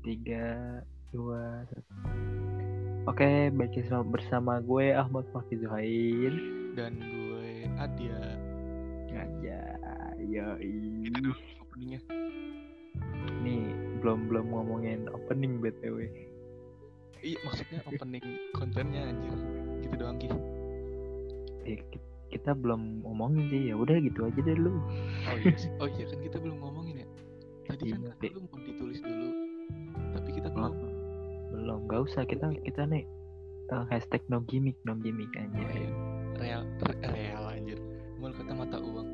[0.00, 0.80] tiga
[1.12, 1.92] dua satu.
[3.08, 3.80] Oke baik
[4.12, 6.32] bersama gue Ahmad Fakih Zuhair.
[6.76, 8.20] Dan gue Adia.
[9.10, 9.60] Aja
[10.22, 10.46] ya
[11.04, 11.34] kita dulu
[11.66, 12.00] openingnya.
[13.42, 13.68] Nih
[14.00, 16.08] belum belum ngomongin opening btw
[17.20, 18.24] iya maksudnya opening
[18.56, 19.34] kontennya anjir.
[19.84, 20.32] Gitu doang ki.
[21.68, 23.60] Ya, ki- kita belum ngomongin sih.
[23.68, 24.72] Ya udah gitu aja deh lu.
[25.28, 25.52] Oh iya
[25.84, 27.08] oh iya kan kita belum ngomongin ya.
[27.68, 29.19] Tadi kan Iya, kata lu mau ditulis dulu
[30.62, 30.74] belum.
[31.50, 31.80] Belum.
[31.86, 32.22] Gak usah.
[32.22, 33.04] Kita kita nih
[33.68, 35.90] eh, hashtag no gimmick no gimmick aja Oh, iya.
[36.36, 37.78] real re- real anjir.
[38.16, 39.08] Mau kata mata uang.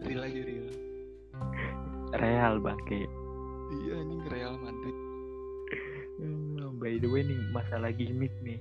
[0.00, 0.68] Real aja real.
[2.14, 3.04] Real bangke.
[3.68, 4.96] Iya anjing Real Madrid
[6.18, 8.58] Hmm, by the way nih masalah gimmick nih.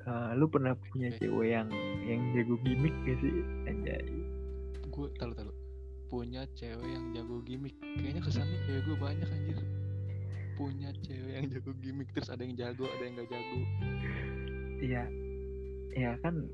[0.00, 1.18] Eh, lu pernah punya Oke.
[1.20, 1.68] cewek yang
[2.02, 3.30] yang jago gimmick gak sih?
[3.64, 4.06] Anjay.
[4.86, 5.50] Gue tahu tahu.
[6.06, 7.74] Punya cewek yang jago gimmick.
[7.94, 9.58] Kayaknya kesannya kayak gue banyak anjir
[10.56, 13.60] punya cewek yang jago gimmick terus ada yang jago ada yang gak jago
[14.76, 15.04] Iya,
[15.96, 16.44] ya kan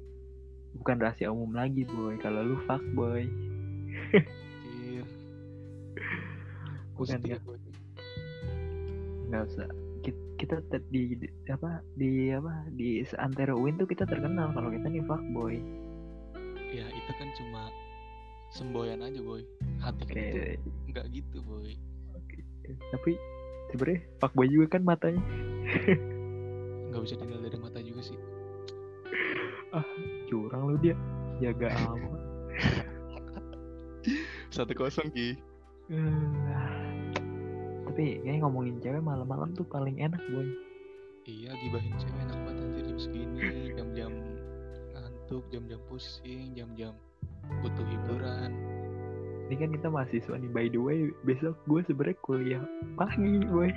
[0.78, 2.14] bukan rahasia umum lagi boy.
[2.22, 3.26] Kalau lu fuck boy.
[6.92, 7.34] Bukan, ya?
[9.26, 9.66] nggak usah.
[10.06, 14.70] Kita, kita ter- di, di- apa di apa di seantero Win tuh kita terkenal kalau
[14.70, 15.58] kita nih fuck boy.
[16.70, 17.68] ya itu kan cuma
[18.54, 19.44] semboyan aja boy
[19.76, 20.40] hati Oke, kita
[20.88, 21.68] nggak gitu boy
[22.94, 23.12] tapi
[23.72, 25.22] sebenarnya fuck boy juga kan matanya.
[26.86, 28.18] nggak bisa dilihat dari mata juga sih
[30.28, 30.92] Curang lu dia,
[31.38, 32.20] jaga amat.
[34.48, 35.36] satu kosong ki
[35.88, 36.28] Eh,
[37.84, 40.46] tapi kayaknya ngomongin cewek malam-malam tuh paling enak boy.
[41.22, 43.40] iya gibahin cewek enak banget anjir jam segini
[43.72, 44.12] jam-jam
[44.90, 46.92] ngantuk jam-jam pusing jam-jam
[47.60, 48.50] butuh hiburan
[49.52, 51.12] Ini kan kita mahasiswa nih by the way.
[51.28, 52.64] Besok gue sebenarnya kuliah
[52.96, 53.68] pagi boy.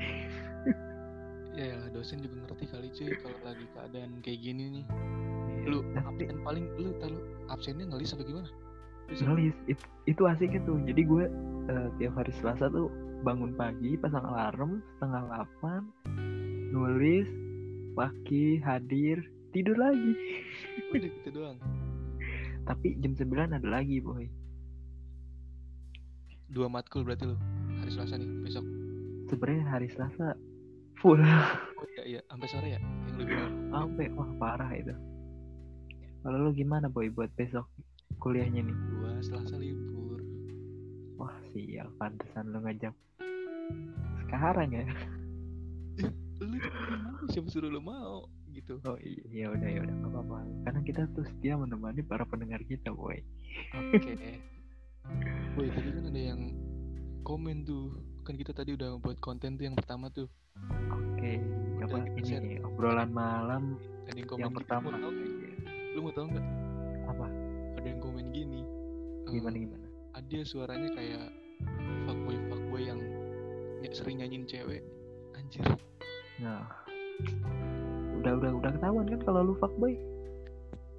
[1.60, 4.86] ya ya, dosen juga ngerti kali cuy kalau lagi keadaan kayak gini nih.
[5.68, 7.20] Lu Tapi- absen paling lu tahu
[7.52, 8.48] absennya ngelis apa gimana?
[9.20, 11.26] Nulis it- itu asiknya tuh jadi gue
[11.68, 12.88] eh, tiap hari Selasa tuh
[13.28, 15.82] bangun pagi pasang alarm setengah delapan
[16.72, 17.28] nulis
[18.00, 19.20] pagi hadir
[19.52, 20.16] tidur lagi.
[20.96, 21.60] Udah gitu doang.
[22.64, 24.24] Tapi jam 9 ada lagi boy
[26.56, 27.36] dua matkul berarti lu
[27.84, 28.64] hari Selasa nih besok?
[29.28, 30.40] Sebenarnya hari Selasa
[31.04, 31.20] full.
[31.20, 32.86] Oh iya iya sampai sore ya yang
[33.20, 34.96] lu bilang sampai wah parah itu.
[36.24, 37.68] Kalau lu gimana boy buat besok
[38.24, 38.76] kuliahnya nih?
[38.96, 40.24] Gua Selasa libur.
[41.20, 42.96] Wah sial pantesan lu ngajak.
[44.24, 44.88] Sekarang ya?
[46.40, 48.80] Lu jangan mau siapa suruh lu mau gitu.
[48.88, 50.40] Oh iya ya udah ya udah nggak apa-apa.
[50.64, 53.20] Karena kita tuh setia menemani para pendengar kita boy.
[53.76, 54.40] Oke
[55.56, 56.42] Boy tadi kan ada yang
[57.24, 57.96] komen tuh.
[58.28, 60.28] Kan kita tadi udah buat konten tuh yang pertama tuh.
[60.92, 61.40] Oke,
[61.80, 64.88] kita ini obrolan malam ada yang komen yang gini, pertama.
[64.92, 65.12] lu mau
[65.96, 66.46] lu mau tau nggak?
[67.08, 67.28] Apa?
[67.80, 68.62] ada yang komen gini.
[69.32, 69.88] Gimana gimana?
[70.16, 71.32] ada suaranya kayak
[72.04, 73.00] fuckboy fuckboy yang
[73.96, 74.84] sering nyanyiin cewek.
[75.40, 75.64] Anjir.
[76.44, 76.68] Nah,
[78.20, 79.96] udah udah udah ketahuan kan kalau lu fuckboy.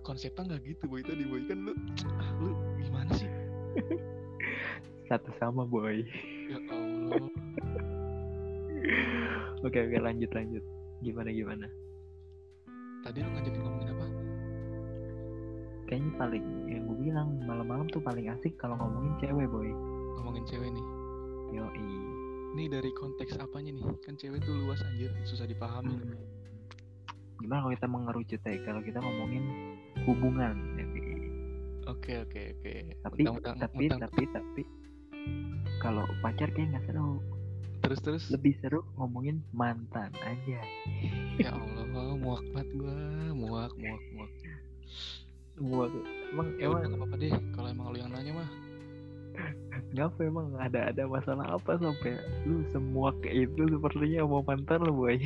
[0.01, 1.05] konsepnya nggak gitu boy.
[1.05, 1.77] Tadi boy kan lu
[2.41, 3.29] lu gimana sih
[5.07, 6.03] Satu sama boy.
[6.51, 7.27] ya Allah
[9.67, 10.63] Oke oke lanjut lanjut.
[11.03, 11.67] Gimana gimana?
[13.07, 14.07] tadi lu ngajakin ngomongin apa
[15.87, 19.71] Kayaknya paling yang gue bilang malam-malam tuh paling asik kalau ngomongin cewek boy.
[20.19, 20.87] ngomongin cewek nih
[21.55, 21.87] Yoi.
[22.59, 26.19] ini dari konteks apanya nih kan cewek tuh luas anjir susah dipahami Hmm.
[27.39, 29.45] Gimana kalau kita mengerucut ya kalau kita ngomongin
[30.09, 30.85] hubungan ya,
[31.87, 32.73] oke oke oke
[33.05, 33.23] tapi
[33.55, 34.63] tapi tapi tapi
[35.87, 37.23] kalau pacar kayak nggak seru.
[37.79, 38.25] Terus terus?
[38.35, 40.59] Lebih seru ngomongin mantan aja.
[41.39, 42.99] Ya Allah muak banget gua.
[43.31, 44.33] Muak muak muak.
[45.63, 45.89] Wah,
[46.35, 47.31] emang ya emang nggak apa-apa deh.
[47.55, 48.51] Kalau emang lu yang nanya mah.
[49.95, 54.91] Ngapa emang ada ada masalah apa sampai lu semua ke itu sepertinya mau mantan lu
[54.91, 55.23] boy.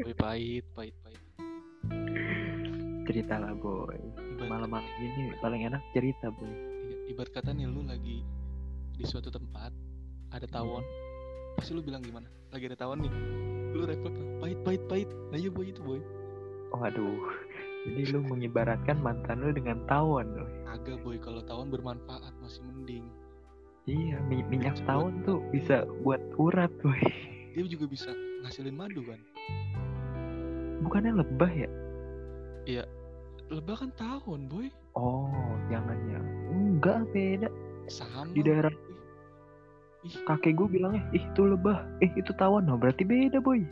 [0.00, 1.20] Boy pahit pahit pahit.
[3.04, 4.00] Cerita lah boy.
[4.40, 6.48] Malam-malam ini paling enak cerita boy.
[6.48, 8.24] Iya, ibarat kata nih lu lagi
[8.94, 9.70] di suatu tempat
[10.30, 10.82] ada tawon.
[11.54, 12.26] Pasti lu bilang gimana?
[12.50, 13.12] Lagi ada tawon nih.
[13.74, 15.08] Lu refleks pahit pahit pahit.
[15.30, 16.00] Nah iya boy itu boy.
[16.74, 17.18] Waduh.
[17.84, 21.18] Jadi lu mengibaratkan mantan lu dengan tawon loh agak boy.
[21.18, 23.06] Kalau tawon bermanfaat masih mending.
[23.84, 26.98] Iya mi- minyak Buat- tawon tuh bisa buat urat boy.
[27.54, 28.10] Dia juga bisa
[28.42, 29.20] ngasilin madu kan?
[30.82, 31.70] Bukannya lebah ya?
[33.52, 34.66] Lebah kan tawon boy.
[34.96, 35.28] Oh
[35.68, 36.20] jangan ya.
[36.50, 37.48] Enggak beda
[37.88, 38.74] sama Di daerah-.
[40.04, 40.20] Ih.
[40.28, 43.64] kakek gue bilangnya ih itu lebah eh itu tawon nah berarti beda boy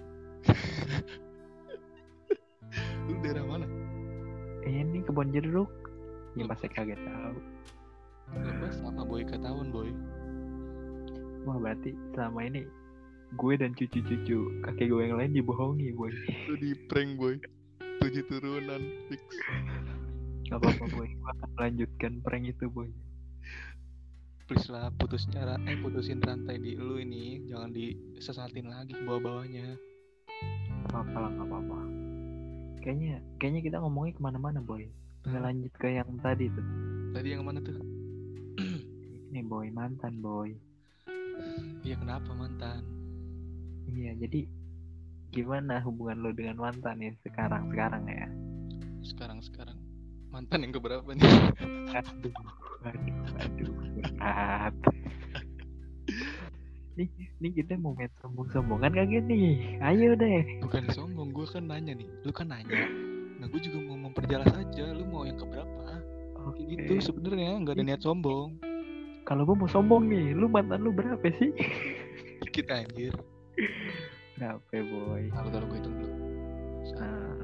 [3.04, 3.66] Lu daerah mana?
[4.62, 5.68] ini kebon jeruk
[6.32, 7.36] ya masa kagak tahu
[8.32, 9.92] Lebah sama boy ketahuan boy.
[11.44, 12.62] wah berarti selama ini
[13.32, 16.08] gue dan cucu-cucu kakek gue yang lain dibohongi boy
[16.48, 17.36] Lu di prank boy.
[18.00, 19.20] Tujuh turunan fix.
[20.48, 22.88] gak apa-apa boy gue akan melanjutkan prank itu boy
[24.50, 27.46] Please lah putus cara eh putusin rantai di lu ini.
[27.46, 29.78] Jangan disesatin lagi ke bawah-bawahnya.
[30.90, 31.80] Apa-apa lah apa-apa.
[32.82, 34.82] Kayaknya kayaknya kita ngomongnya ke mana-mana boy.
[35.22, 36.66] Nggak lanjut ke yang tadi tuh.
[37.14, 37.78] Tadi yang mana tuh?
[39.30, 40.50] ini boy mantan boy.
[41.86, 42.82] Iya kenapa mantan?
[43.92, 44.46] iya jadi
[45.32, 48.28] gimana hubungan lo dengan mantan ya sekarang sekarang ya?
[49.02, 49.78] Sekarang sekarang
[50.30, 51.22] mantan yang keberapa nih?
[51.98, 52.34] aduh
[52.86, 53.91] aduh aduh
[54.22, 54.74] berat
[56.96, 57.08] nih
[57.40, 62.06] nih kita mau main sombong-sombongan kagak nih ayo deh Bukan sombong, gue kan nanya nih.
[62.22, 62.86] Lu kan nanya.
[63.40, 64.84] Nah gue juga mau memperjelas aja.
[64.94, 65.98] Lu mau yang keberapa?
[66.38, 68.54] oke Kayak gitu sebenarnya nggak ada niat sombong.
[69.22, 71.54] kalau gue mau sombong nih lu mantan lu berapa sih
[72.42, 73.14] Dikit anjir.
[74.34, 76.16] berapa boy Taruh taruh gue hitung dulu.
[76.98, 77.38] Nah,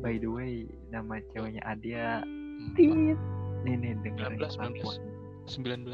[0.00, 3.18] by the way nama ceweknya Adia Empat, tit
[3.66, 4.98] nih nih dengerin 19, kelakuan.
[5.46, 5.86] 19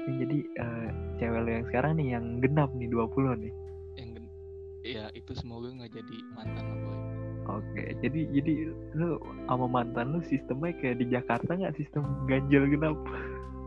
[0.00, 0.88] Ini jadi eh,
[1.20, 3.52] cewek lo yang sekarang nih yang genap nih 20 nih.
[4.00, 4.34] Yang gen-
[4.84, 6.98] ya itu semoga nggak jadi mantan lah boy.
[7.50, 8.52] Oke, jadi jadi
[8.94, 9.18] lu
[9.48, 11.76] sama mantan lu sistemnya kayak di Jakarta nggak?
[11.76, 12.96] Sistem ganjil genap?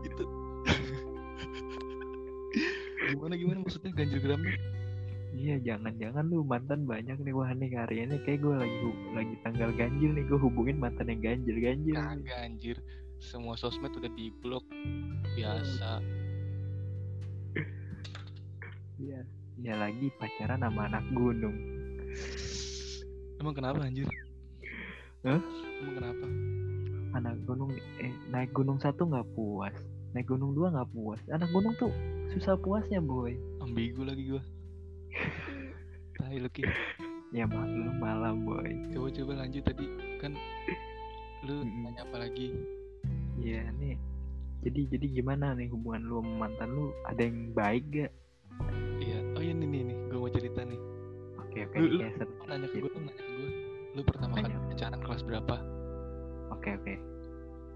[0.04, 0.24] itu
[3.14, 4.54] gimana gimana maksudnya ganjil genapnya?
[5.34, 7.34] Iya, jangan-jangan lu mantan banyak nih.
[7.34, 8.78] Wah nih hari ini kayak gue lagi
[9.18, 10.24] lagi tanggal ganjil nih.
[10.30, 11.98] Gue hubungin mantan yang ganjil ganjil.
[11.98, 12.76] kagak anjir
[13.24, 14.64] semua sosmed udah di blok
[15.34, 16.04] biasa
[18.94, 19.20] Iya.
[19.58, 21.56] Ya lagi pacaran sama anak gunung.
[23.42, 24.06] emang kenapa anjir
[25.26, 25.42] Hah?
[25.82, 26.24] emang kenapa
[27.14, 29.74] Anak gunung eh naik gunung satu nggak puas,
[30.14, 31.18] naik gunung dua nggak puas.
[31.30, 31.90] Anak gunung tuh
[32.34, 33.34] susah puasnya boy.
[33.62, 34.42] ambigu lagi gua
[36.18, 36.66] tai lu Ki.
[37.34, 38.70] Ya maklum malam boy.
[38.94, 39.86] coba coba lanjut tadi
[40.18, 40.34] kan
[41.46, 42.54] lu nanya apa lagi
[43.36, 43.96] Iya nih.
[44.60, 46.88] Jadi jadi gimana nih hubungan lu sama mantan lu?
[47.04, 48.12] Ada yang baik gak?
[48.96, 50.78] iya oh iya nih nih nih gua mau cerita nih
[51.36, 52.30] Oke oke Lu- lu- ya, seru.
[52.30, 53.48] Lu nanya ke gua lu nanya ke gua
[53.90, 55.56] lu pertama kali pacaran kelas berapa
[56.50, 56.94] Oke oke.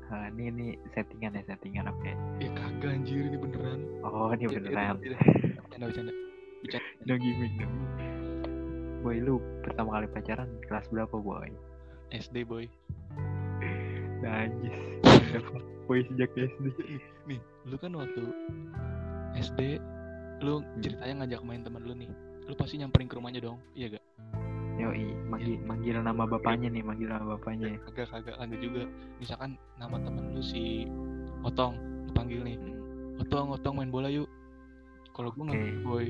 [0.09, 2.13] Ah, ini ini settingan ya settingan oke.
[2.39, 4.97] ya kagak anjir ini beneran Oh ini Ya, ya, beneran.
[4.97, 6.13] bercanda bercanda
[6.63, 7.75] bercanda No gimmick dong.
[9.01, 11.51] Boy lu pertama kali pacaran kelas berapa boy?
[12.09, 12.65] SD boy
[14.19, 14.79] Najis.
[15.89, 16.65] Boy sejak SD.
[17.29, 18.23] nih lu kan waktu
[19.37, 19.61] SD
[20.39, 20.81] lu Hmm.
[20.81, 22.11] ceritanya ngajak main teman lu nih.
[22.47, 24.05] Lu pasti nyamperin ke rumahnya dong iya gak?
[24.79, 27.75] Yoi, manggil manggil nama bapaknya nih, manggil nama bapaknya.
[27.91, 28.83] kagak kagak kagak juga.
[29.19, 30.87] Misalkan nama temen lu si
[31.43, 31.75] Otong
[32.07, 32.55] lu panggil nih.
[32.57, 34.31] Hmm, Otong Otong main bola yuk.
[35.11, 36.07] Kalau gua nggak boy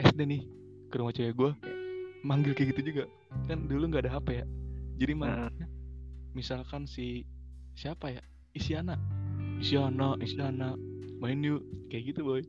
[0.00, 0.42] SD nih
[0.88, 1.52] ke rumah cewek gua
[2.24, 3.04] manggil kayak gitu juga.
[3.44, 4.44] Kan dulu nggak ada HP ya.
[4.96, 5.66] Jadi manggilnya
[6.34, 7.22] misalkan si
[7.74, 8.22] siapa ya
[8.52, 8.98] Isyana
[9.58, 10.68] Isyana Isyana
[11.18, 12.42] main yuk kayak gitu boy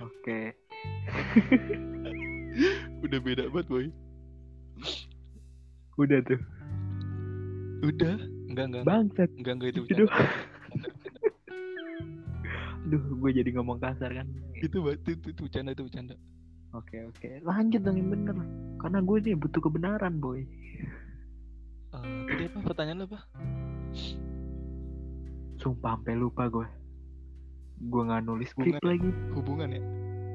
[0.00, 0.56] Oke.
[3.04, 3.86] udah beda banget boy
[5.94, 6.40] Udah tuh.
[7.84, 8.16] udah
[8.50, 9.30] enggak enggak Bangsat.
[9.36, 10.18] enggak enggak itu Itu bercanda.
[12.84, 14.26] Aduh, gue jadi ngomong kasar kan.
[14.56, 14.94] itu Mbak.
[15.00, 16.14] itu, itu, itu bercanda itu bercanda
[16.74, 17.28] Oke oke.
[17.40, 18.34] Lanjut dong yang bener.
[18.76, 20.42] Karena gue nih butuh kebenaran boy.
[21.94, 23.18] Eh, tadi apa pertanyaan apa
[25.64, 26.68] Sumpah sampai lupa gue.
[27.82, 28.84] Gue nggak nulis skrip Hubungan.
[28.86, 29.10] lagi.
[29.32, 29.82] hubungan ya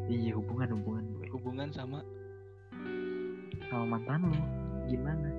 [0.09, 1.27] Iya hubungan hubungan boy.
[1.29, 2.01] hubungan sama
[3.63, 4.35] Sama mantan lu.
[4.87, 5.29] Gimana?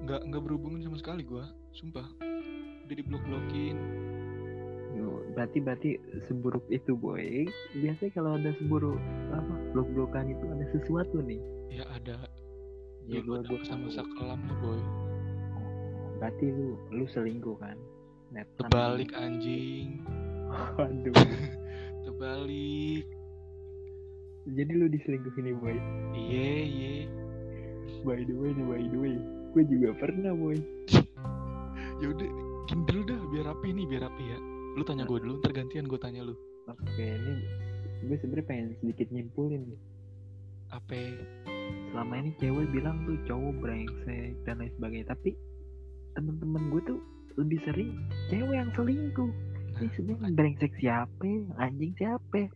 [0.00, 2.08] nggak nggak berhubungan sama sekali gua sumpah
[2.88, 3.76] udah diblok blokin
[4.90, 5.90] Yo, berarti berarti
[6.24, 7.46] seburuk itu boy.
[7.76, 8.96] Biasanya kalau ada seburuk
[9.30, 11.38] apa blok-blokan itu ada sesuatu nih.
[11.70, 12.16] ya ada
[13.06, 14.80] Ya gue gue masa-masa kelam nih boy
[16.16, 17.76] Berarti lu lu selingkuh kan?
[18.30, 20.02] Net terbalik anjing
[20.78, 21.14] Waduh.
[22.06, 23.04] terbalik
[24.50, 25.76] Jadi lu diselingkuhin nih boy.
[26.16, 26.94] iye iye
[28.00, 29.16] By the way nih by the way.
[29.52, 30.56] Gue juga pernah boy.
[32.00, 32.28] yaudah
[32.64, 34.38] gini dulu dah biar rapi nih biar rapi ya
[34.72, 36.32] lu tanya gue dulu ntar gantian gue tanya lu
[36.70, 37.44] Oke ini
[38.06, 39.80] gue sebenarnya pengen sedikit nyimpulin nih.
[40.70, 40.96] apa
[41.90, 45.10] Selama ini cewek bilang tuh cowok brengsek dan lain sebagainya.
[45.10, 45.34] Tapi
[46.14, 47.00] temen-temen gue tuh
[47.38, 47.90] lebih sering
[48.32, 49.32] cewek yang selingkuh.
[49.80, 52.50] ini sebenarnya brengsek siapa anjing siapa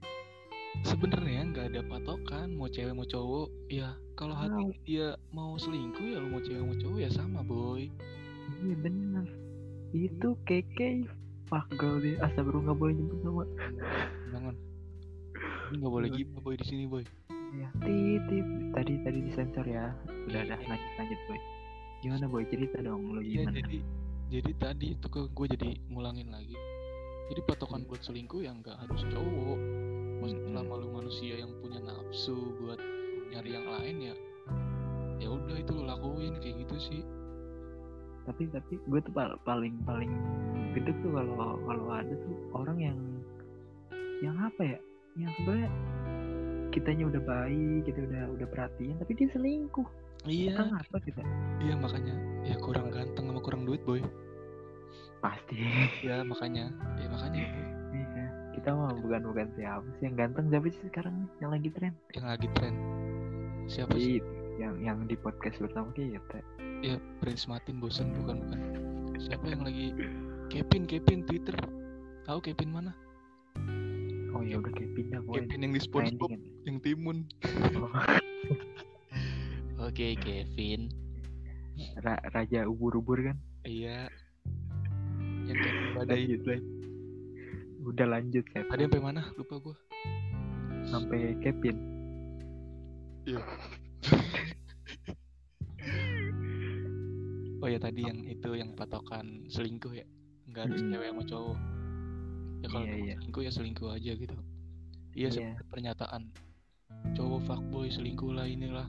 [0.82, 3.48] sebenarnya nggak ada patokan mau cewek mau cowok.
[3.70, 7.86] Ya kalau hati dia mau selingkuh ya lu mau cewek mau cowok ya sama boy.
[8.60, 9.26] Iya bener
[9.94, 11.06] itu keke
[11.46, 12.18] fuck girl deh.
[12.18, 13.44] Astagfirullah nggak boleh nyebut nama.
[14.34, 14.54] Jangan.
[15.78, 16.18] Nggak boleh Iya.
[16.18, 17.04] gitu boy di sini boy.
[17.54, 19.94] Ya titip tadi tadi disensor ya.
[20.26, 21.40] Udah udah lanjut lanjut boy.
[22.02, 22.42] Gimana boy?
[22.50, 23.62] Cerita dong lo iya gimana?
[23.62, 23.78] jadi
[24.34, 26.58] jadi tadi itu ke gue jadi ngulangin lagi.
[27.30, 29.58] Jadi patokan buat selingkuh yang nggak harus cowok.
[30.18, 30.50] Maksudnya Mm-mm.
[30.50, 32.82] selama lu manusia yang punya nafsu buat
[33.30, 34.16] nyari yang lain ya
[35.22, 37.02] ya udah itu lu lakuin kayak gitu sih.
[38.26, 40.10] Tapi tapi gue tuh pal- paling paling
[40.74, 42.98] gede tuh kalau kalau ada tuh orang yang
[44.18, 44.78] yang apa ya
[45.14, 45.70] yang sebenarnya
[46.74, 49.86] kitanya udah baik kita udah udah perhatian tapi dia selingkuh.
[50.24, 50.56] Iya.
[50.56, 51.22] Kan apa kita.
[51.60, 52.14] Iya makanya.
[52.48, 54.00] Ya kurang ganteng kurang duit boy.
[55.20, 55.60] Pasti.
[56.00, 56.72] Ya makanya.
[56.96, 57.44] Ya makanya.
[57.94, 58.26] Iya.
[58.54, 61.92] kita mah bukan bukan siapa sih yang ganteng siapa sih sekarang nih yang lagi tren?
[62.16, 62.74] Yang lagi tren.
[63.68, 64.18] Siapa sih?
[64.18, 66.38] Itu, yang yang di podcast bersama kita
[66.80, 68.60] ya Prince Martin bosan bukan bukan.
[69.20, 69.92] Siapa yang lagi?
[70.48, 71.58] Kevin Kevin Twitter.
[72.24, 72.92] Tahu Kevin mana?
[74.34, 76.30] Oh ya udah pindah gue Kevin yang di SpongeBob
[76.64, 77.28] yang timun.
[79.84, 81.03] Oke Kevin
[82.30, 83.36] raja ubur-ubur kan?
[83.64, 84.08] Iya.
[85.44, 85.58] Yang
[85.94, 86.64] badai lanjut lanjut.
[87.84, 89.22] udah lanjut ya tadi sampai mana?
[89.36, 89.76] Lupa gua.
[90.88, 91.76] Sampai Kevin.
[93.24, 93.40] Iya.
[97.60, 100.06] oh ya tadi yang itu yang patokan selingkuh ya?
[100.48, 100.92] Nggak harus Mm-mm.
[100.92, 101.58] cewek sama cowok.
[102.60, 103.14] Ya kalau Iya, mau iya.
[103.20, 104.36] selingkuh ya selingkuh aja gitu.
[105.14, 105.30] Iya Iya.
[105.30, 106.22] seperti pernyataan
[107.14, 108.88] cowok fuckboy selingkuh lah inilah.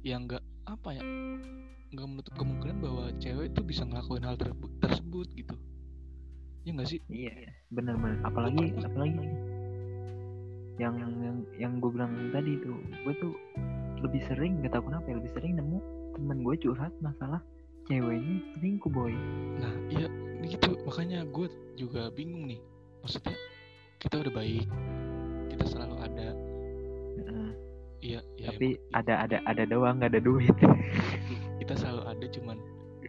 [0.00, 0.39] Yang nggak
[0.70, 1.02] apa ya
[1.90, 5.54] nggak menutup kemungkinan bahwa cewek itu bisa ngelakuin hal terbu- tersebut gitu
[6.62, 7.34] ya nggak sih iya
[7.74, 9.18] benar-benar apalagi apalagi
[10.80, 13.34] yang yang yang, yang gue bilang tadi tuh gue tuh
[14.00, 15.78] lebih sering gak tau kenapa ya lebih sering nemu
[16.16, 17.42] temen gue curhat masalah
[17.84, 19.12] ceweknya selingkuh boy
[19.60, 20.08] Nah, iya
[20.44, 20.72] gitu.
[20.88, 22.60] Makanya gue juga bingung nih.
[23.04, 23.36] Maksudnya
[24.00, 24.66] kita udah baik,
[25.52, 26.28] kita selalu ada.
[28.00, 28.96] Iya, ya tapi emang.
[28.96, 30.56] ada ada ada doang nggak ada duit.
[31.60, 32.58] Kita selalu ada cuman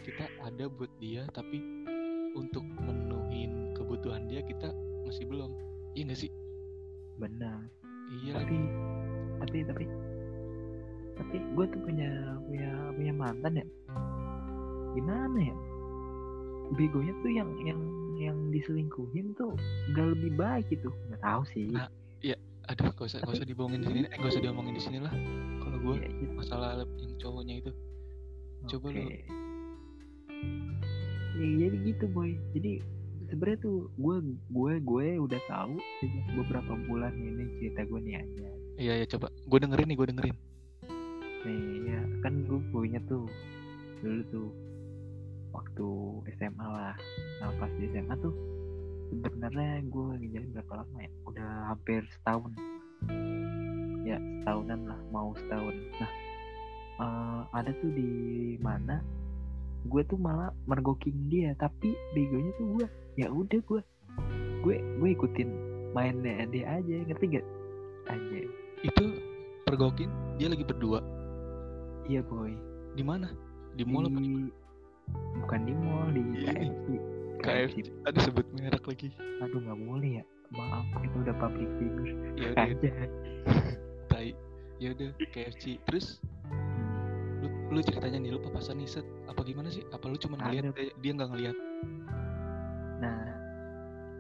[0.01, 1.62] kita ada buat dia tapi
[2.33, 4.74] untuk memenuhin kebutuhan dia kita
[5.05, 5.53] masih belum.
[5.93, 6.31] Iya gak sih?
[7.21, 7.60] benar.
[8.25, 8.57] Iya tapi
[9.38, 9.86] tapi tapi
[11.21, 12.10] tapi gue tuh punya
[12.50, 13.65] punya punya mantan ya.
[14.98, 15.55] Gimana ya?
[16.74, 17.81] Begonya tuh yang yang
[18.17, 19.53] yang diselingkuhin tuh
[19.93, 20.89] gak lebih baik gitu.
[21.12, 21.69] Nggak tahu sih.
[21.69, 21.89] Nah,
[22.70, 24.00] Aduh, gak usah, gak usah dibohongin di sini.
[24.06, 25.13] Eh, gak usah diomongin di sini lah.
[25.60, 26.34] Kalau gue Iya, gitu.
[26.38, 27.72] masalah yang cowoknya itu.
[28.70, 28.96] Coba Oke.
[28.96, 29.10] lu.
[31.41, 32.38] Ya, jadi gitu boy.
[32.53, 32.72] Jadi
[33.27, 34.15] sebenarnya tuh gue
[34.51, 38.48] gue gue udah tahu sejak beberapa bulan ini cerita gue nih aja.
[38.77, 39.27] Iya, ya coba.
[39.48, 40.36] Gue dengerin nih, gue dengerin.
[41.41, 43.25] Nih ya kan gue punya tuh
[44.06, 44.48] dulu tuh
[45.51, 45.88] waktu
[46.38, 46.94] SMA lah.
[47.41, 48.34] Nah pas di SMA tuh
[49.12, 51.12] sebenarnya gue ngejalin berapa lama ya?
[51.27, 52.51] Udah hampir setahun.
[54.08, 55.75] Ya setahunan lah mau setahun.
[56.00, 56.12] Nah
[57.01, 58.12] eh, ada tuh di
[58.62, 59.03] mana
[59.89, 62.86] gue tuh malah mergoking dia tapi begonya tuh gue
[63.18, 63.82] ya udah gue
[64.62, 65.50] gue gue ikutin
[65.98, 67.46] mainnya dia aja ngerti gak
[68.13, 68.39] aja
[68.86, 69.03] Itu
[69.65, 70.10] pergokin,
[70.41, 71.01] dia lagi berdua.
[72.10, 72.53] iya boy
[72.94, 73.30] Di mana?
[73.74, 74.50] Di mall apa di
[75.41, 76.22] bukan di mall di.
[76.46, 76.88] KFC
[77.41, 77.89] KFC.
[78.05, 79.10] Ada sebut merek lagi.
[79.41, 82.93] aduh nggak boleh ya maaf itu udah public figure Ya udah,
[84.12, 84.36] tai.
[84.81, 85.77] Ya udah, KFC.
[85.88, 86.19] Terus
[87.41, 89.81] lu, lu ceritanya nih lu papasan nih set apa gimana sih?
[89.93, 90.74] Apa lu cuma ngeliat Ada.
[90.77, 91.57] dia, dia nggak ngeliat?
[93.01, 93.17] nah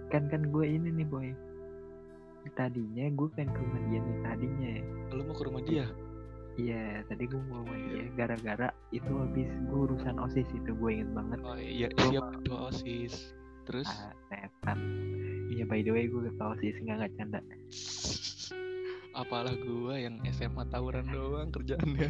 [0.09, 1.29] kan kan gue ini nih boy
[2.57, 4.83] tadinya gue pengen ke rumah dia nih tadinya ya.
[5.13, 5.85] Lu mau ke rumah dia?
[6.55, 11.09] Iya tadi gue mau rumah dia gara-gara itu habis gue urusan osis itu gue inget
[11.11, 13.15] banget Oh iya, Gua siap ketua OSIS.
[13.61, 14.77] Terus ah setan
[15.47, 17.39] iya by the way gue ketua osis nggak nggak canda
[19.11, 22.09] apalah gua yang SMA tawuran doang kerjaannya.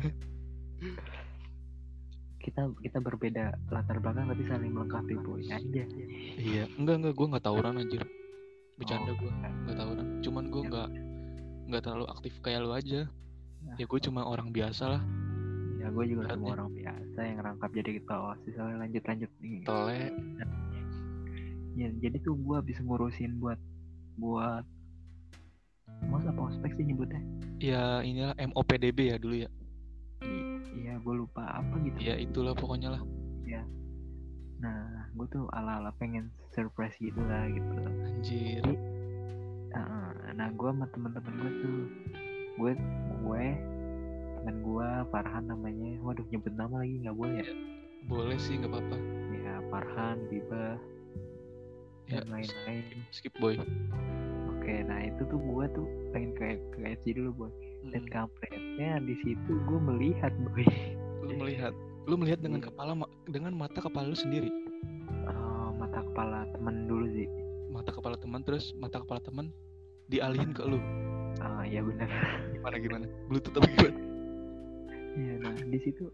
[2.41, 5.83] kita kita berbeda latar belakang tapi saling melengkapi boy aja
[6.38, 8.01] Iya, enggak enggak gua nggak tawuran anjir.
[8.77, 9.31] Bercanda Oh, gua,
[9.62, 10.05] nggak tawuran.
[10.21, 10.69] Cuman gua Ya.
[10.69, 10.89] nggak
[11.69, 13.01] nggak terlalu aktif kayak lu aja.
[13.61, 13.75] Nah.
[13.77, 15.01] Ya gue cuma orang biasa lah,
[15.79, 16.37] ya gue juga Beratnya.
[16.37, 19.97] cuma orang biasa yang rangkap jadi ketua osis soalnya lanjut lanjut nih tole.
[21.71, 23.57] ya jadi tuh gue habis ngurusin buat
[24.19, 24.65] buat
[26.05, 27.21] mos apa ospek sih nyebutnya
[27.61, 29.49] Ya inilah MOPDB ya dulu ya.
[30.73, 33.03] Iya gue lupa apa gitu Ya itulah pokoknya lah.
[34.61, 37.65] nah gue tuh ala ala pengen surprise gitu lah gitu
[38.05, 38.61] Anjir.
[39.73, 41.77] Heeh, nah gue sama temen-temen gue tuh
[42.53, 42.72] gue
[43.22, 43.43] gue
[44.38, 47.48] temen gue Farhan namanya waduh nyebut nama lagi nggak boleh ya
[48.01, 48.98] Boleh sih nggak apa-apa.
[49.31, 50.67] ya Farhan Biba
[52.05, 53.55] Ya, dan lain-lain skip boy.
[54.51, 57.51] oke nah itu tuh gue tuh pengen ke ke FC dulu boy
[57.88, 58.12] dan Mm.
[58.12, 60.65] kampretnya di situ gue melihat boy
[61.22, 61.72] Lu melihat,
[62.03, 62.67] lu melihat dengan Iya.
[62.67, 62.91] kepala
[63.25, 64.50] dengan mata kepala lu sendiri.
[65.24, 67.29] Eh, mata kepala temen dulu sih
[67.70, 69.53] Mata kepala teman terus mata kepala teman
[70.05, 70.81] dialihin ke lu.
[71.41, 72.10] Ah ya benar
[72.53, 73.05] Gimana gimana?
[73.25, 74.00] Bluetooth apa gimana?
[75.12, 76.07] Iya, nah di situ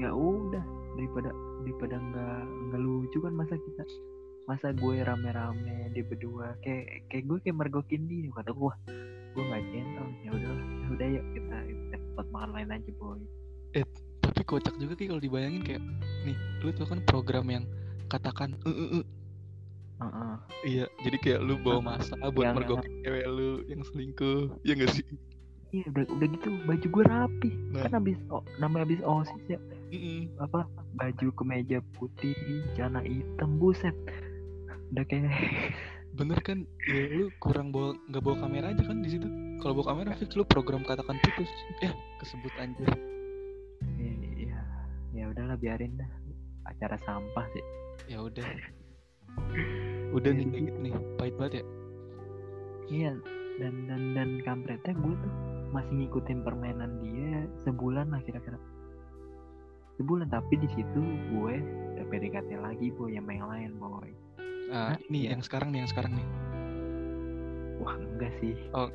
[0.00, 0.64] ya udah
[0.96, 3.82] daripada daripada nggak nggak lucu kan masa kita
[4.48, 8.74] masa gue rame-rame di berdua kayak kayak gue kayak mergokin dia kata gue
[9.36, 13.20] gue nggak gentle ya udah ya udah yuk kita kita tempat makan lain aja boy
[14.20, 15.82] Tapi kocak juga Ki kalau dibayangin kayak
[16.26, 17.64] nih, lu tuh kan program yang
[18.10, 19.04] katakan "Eh, eh, eh."
[20.00, 20.32] Heeh.
[20.62, 24.40] Iya, jadi kayak lu bawa masa buat Yang- mergokin cewek lu yang selingkuh.
[24.62, 25.04] Ya gak sih?
[25.70, 27.86] iya udah udah gitu baju gue rapi Nah.
[27.86, 29.54] kan abis oh, namanya abis osis ya
[29.94, 30.26] Mm-mm.
[30.42, 30.66] apa
[30.98, 32.34] baju kemeja putih
[32.74, 33.94] celana hitam buset
[34.90, 35.30] udah kayak
[36.18, 36.66] Bener kan?
[36.90, 39.30] Ya lu kurang bawa nggak bawa kamera aja kan di situ.
[39.62, 41.46] Kalau bawa kamera fix lu program katakan putus.
[41.78, 42.90] Ya, kesebut anjir.
[44.34, 44.58] iya
[45.14, 46.10] ya udahlah biarin dah
[46.66, 47.62] acara sampah sih
[48.10, 48.42] Ya udah.
[50.10, 50.92] Udah nih kayak gitu nih.
[51.14, 51.64] Pahit banget ya.
[52.90, 53.12] Iya
[53.56, 55.32] dan dan dan kampretnya gue tuh
[55.70, 58.56] masih ngikutin permainan dia sebulan lah kira-kira
[59.92, 61.54] sebulan tapi di situ gue
[61.92, 64.10] udah PDKT lagi boy yang yang lain boy
[64.66, 64.96] Ah, Hah?
[65.06, 65.34] ini Iya.
[65.34, 66.26] yang sekarang nih, yang sekarang nih.
[67.76, 68.88] wah enggak sih Oh.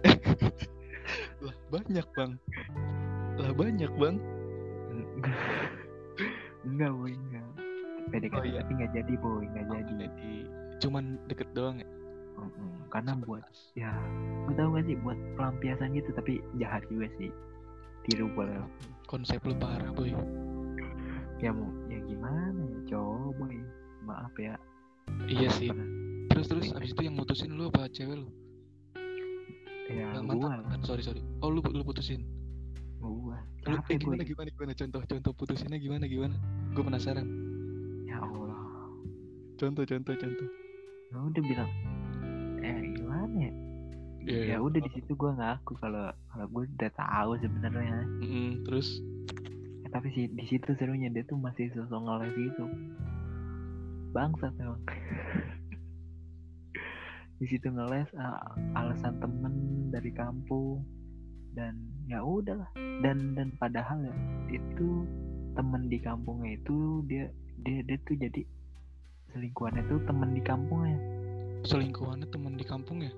[1.45, 2.31] lah banyak, Bang.
[3.35, 4.15] Lah banyak, Bang.
[4.89, 5.35] enggak
[6.67, 7.47] enggak boy enggak
[8.07, 8.59] PDKT Oh, iya.
[8.59, 10.33] tapi nggak jadi boy nggak jadi Jadi
[10.77, 11.87] cuman deket doang ya.
[12.35, 12.91] Mm-mm.
[12.91, 13.95] karena buat ya
[14.43, 17.31] gue tau gak sih buat pelampiasan gitu tapi jahat juga sih
[18.03, 18.59] tiru boleh
[19.05, 20.11] konsep lu parah, boy.
[21.37, 23.55] ya mau ya gimana ya cowok boy
[24.03, 24.55] maaf ya
[25.25, 25.69] Iya sih.
[25.69, 25.93] Pernah-
[26.25, 28.27] Terus terus abis itu yang mutusin lu apa cewek lu?
[29.85, 30.79] ya gue mantan, mantan.
[30.81, 31.21] Sorry sorry.
[31.39, 32.25] Oh lu lu putusin.
[32.97, 36.33] gue Lu, eh, gimana gimana gimana contoh contoh putusinnya gimana gimana?
[36.73, 37.27] Gue penasaran.
[38.03, 38.57] ya Allah
[39.55, 40.49] Contoh contoh contoh.
[41.11, 41.71] Ya udah bilang
[42.65, 43.53] eh gimana ya?
[44.25, 48.09] Iya, ya udah di situ gue ngaku kalau kalau gue udah tahu sebenarnya.
[48.25, 48.97] Mm-mm, terus?
[49.85, 52.65] Eh, tapi sih di situ serunya dia tuh masih sosok ngeles gitu
[54.15, 54.79] bangsat emang.
[57.35, 59.53] Di situ ngeles ah, alasan temen
[59.91, 60.87] dari kampung.
[61.51, 61.75] Dan
[62.07, 62.71] ya udahlah.
[63.03, 64.15] Dan dan padahal ya
[64.55, 65.03] itu
[65.55, 67.27] temen di kampungnya itu dia
[67.63, 68.43] dia dia tuh jadi
[69.35, 70.95] selingkuhannya tuh temen di kampungnya
[71.61, 73.11] selingkuhannya teman di kampung ya?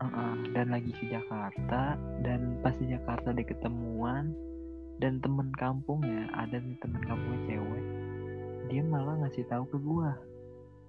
[0.00, 4.32] Heeh, dan lagi ke Jakarta dan pas di Jakarta dia ketemuan
[4.96, 7.84] dan temen kampungnya ada nih temen kampungnya cewek
[8.66, 10.16] dia malah ngasih tahu ke gua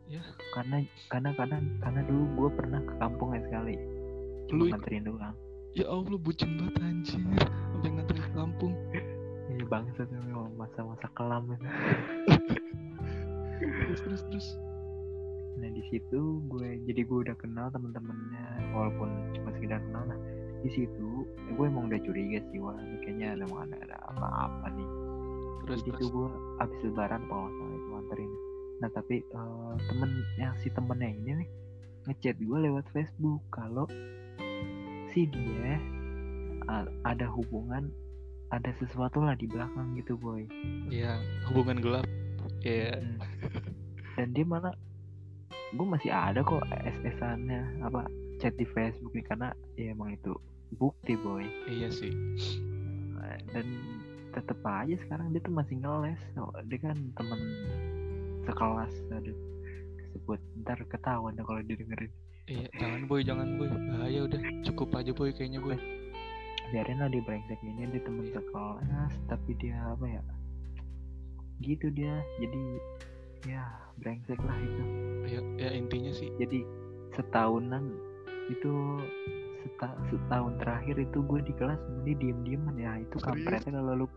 [0.08, 0.20] Ya.
[0.52, 3.88] karena karena karena karena dulu gua pernah ke kampungnya sekali Lu
[4.50, 4.72] cuma ikut?
[4.76, 5.36] nganterin doang
[5.72, 7.24] Ya Allah bucin banget anjir.
[7.72, 8.74] Sampai nganterin ke kampung.
[9.48, 11.64] ini bangsa tuh memang masa-masa kelam itu.
[13.62, 14.48] Terus terus terus.
[15.52, 20.20] nah di situ gue jadi gue udah kenal temen-temennya walaupun cuma sekedar kenal lah
[20.64, 24.68] di situ ya gue emang udah curiga sih wah ini kayaknya ada ada, ada apa-apa
[24.74, 24.90] nih
[25.68, 26.00] Terus terus.
[26.02, 26.28] tuh gue
[26.66, 28.32] abis lebaran kalau salah itu anterin
[28.82, 29.16] nah tapi
[29.86, 31.50] temen yang si temennya ini nih
[32.10, 33.86] ngechat gue lewat Facebook kalau
[35.12, 35.78] si dia
[37.06, 37.92] ada hubungan
[38.50, 40.48] ada sesuatu lah di belakang gitu boy
[40.90, 41.20] Ya
[41.52, 42.08] hubungan gelap.
[42.62, 42.94] Ya.
[42.94, 43.18] Hmm.
[44.18, 44.70] dan dia mana
[45.72, 48.06] gue masih ada kok SS-annya apa
[48.38, 50.36] chat di Facebook nih karena ya emang itu
[50.78, 52.14] bukti boy Iya sih.
[53.52, 53.66] Dan
[54.32, 57.40] tetep aja sekarang dia tuh masih ngeles Oh, dia kan temen
[58.44, 59.38] sekelas aduh
[60.12, 62.12] sebut ntar ketahuan deh kalau didengerin
[62.50, 63.70] Iya, jangan boy, jangan boy.
[63.70, 64.42] Bahaya udah.
[64.68, 65.78] Cukup aja boy kayaknya boy.
[66.72, 70.24] biarin lah dia brengsek ini dia temen sekelas tapi dia apa ya
[71.64, 72.62] gitu dia jadi
[73.48, 73.64] ya
[74.02, 74.84] brengsek lah itu
[75.22, 76.66] Ya, ya intinya sih jadi
[77.16, 77.94] setahunan
[78.50, 78.74] itu
[79.64, 84.08] seta, setahun terakhir itu gue di kelas dia diem dieman ya itu kampretnya kalau lu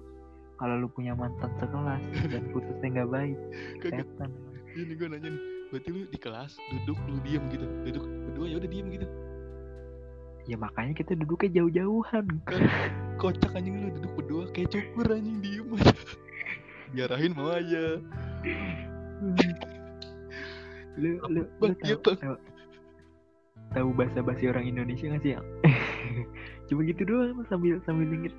[0.57, 2.03] kalau lu punya mantan sekelas
[2.33, 3.39] dan putusnya nggak baik
[3.85, 4.31] setan
[4.75, 5.43] ini gue nanya nih.
[5.71, 7.67] Berarti lu di kelas duduk lu diem gitu.
[7.87, 9.07] Duduk berdua ya udah diem gitu.
[10.45, 12.27] ya makanya kita duduknya jauh-jauhan
[13.17, 15.95] Kocak anjing lu duduk berdua kayak cukur anjing diem aja.
[16.95, 17.99] Diarahin mau aja.
[20.95, 22.39] lu lu lu iya, tahu tahu,
[23.75, 25.43] tahu bahasa basi orang Indonesia gak sih yang
[26.71, 28.31] cuma gitu doang sambil sambil denger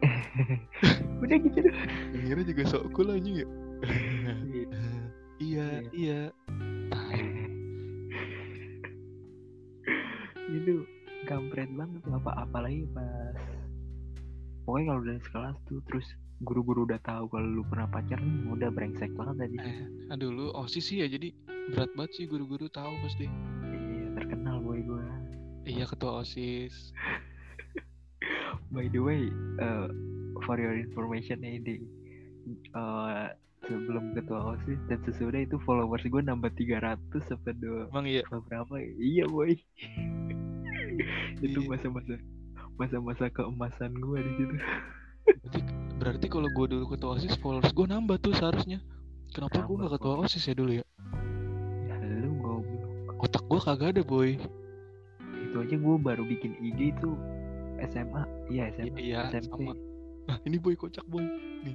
[1.21, 3.47] udah gitu doang Ngira juga sok cool anjing ya.
[4.47, 4.63] Iya.
[5.43, 6.31] iya, iya.
[10.63, 10.87] itu
[11.27, 13.35] kampret banget apa apalagi pas
[14.63, 19.11] pokoknya kalau udah sekelas tuh terus guru-guru udah tahu kalau lu pernah pacaran udah brengsek
[19.11, 19.77] banget tadi Eh,
[20.09, 21.31] aduh lu osis sih ya jadi
[21.69, 23.25] berat banget sih guru-guru tahu pasti.
[23.65, 25.03] iya terkenal boy gue
[25.65, 26.93] Iya ketua osis.
[28.69, 29.87] by the way uh,
[30.41, 31.75] for your information nih di
[32.71, 33.31] uh,
[33.63, 38.21] sebelum ketua osis dan sesudah itu followers gue nambah 300 apa dua Emang iya.
[38.25, 38.91] apa berapa ya?
[38.95, 39.55] iya boy
[41.41, 41.65] itu Iya.
[41.65, 42.13] masa-masa
[42.75, 44.55] masa-masa keemasan gue di situ
[46.05, 48.77] Berarti, kalau gue dulu ketua osis followers gue nambah tuh seharusnya.
[49.33, 50.85] Kenapa gue gak ketua osis ya dulu ya?
[51.83, 54.37] ya lu goblok Otak gue kagak ada boy.
[55.35, 57.09] itu aja gue baru bikin IG itu
[57.81, 59.73] SMA iya SMA Iya, SMP sama.
[60.25, 61.25] Nah ini boy kocak boy.
[61.63, 61.73] Nih,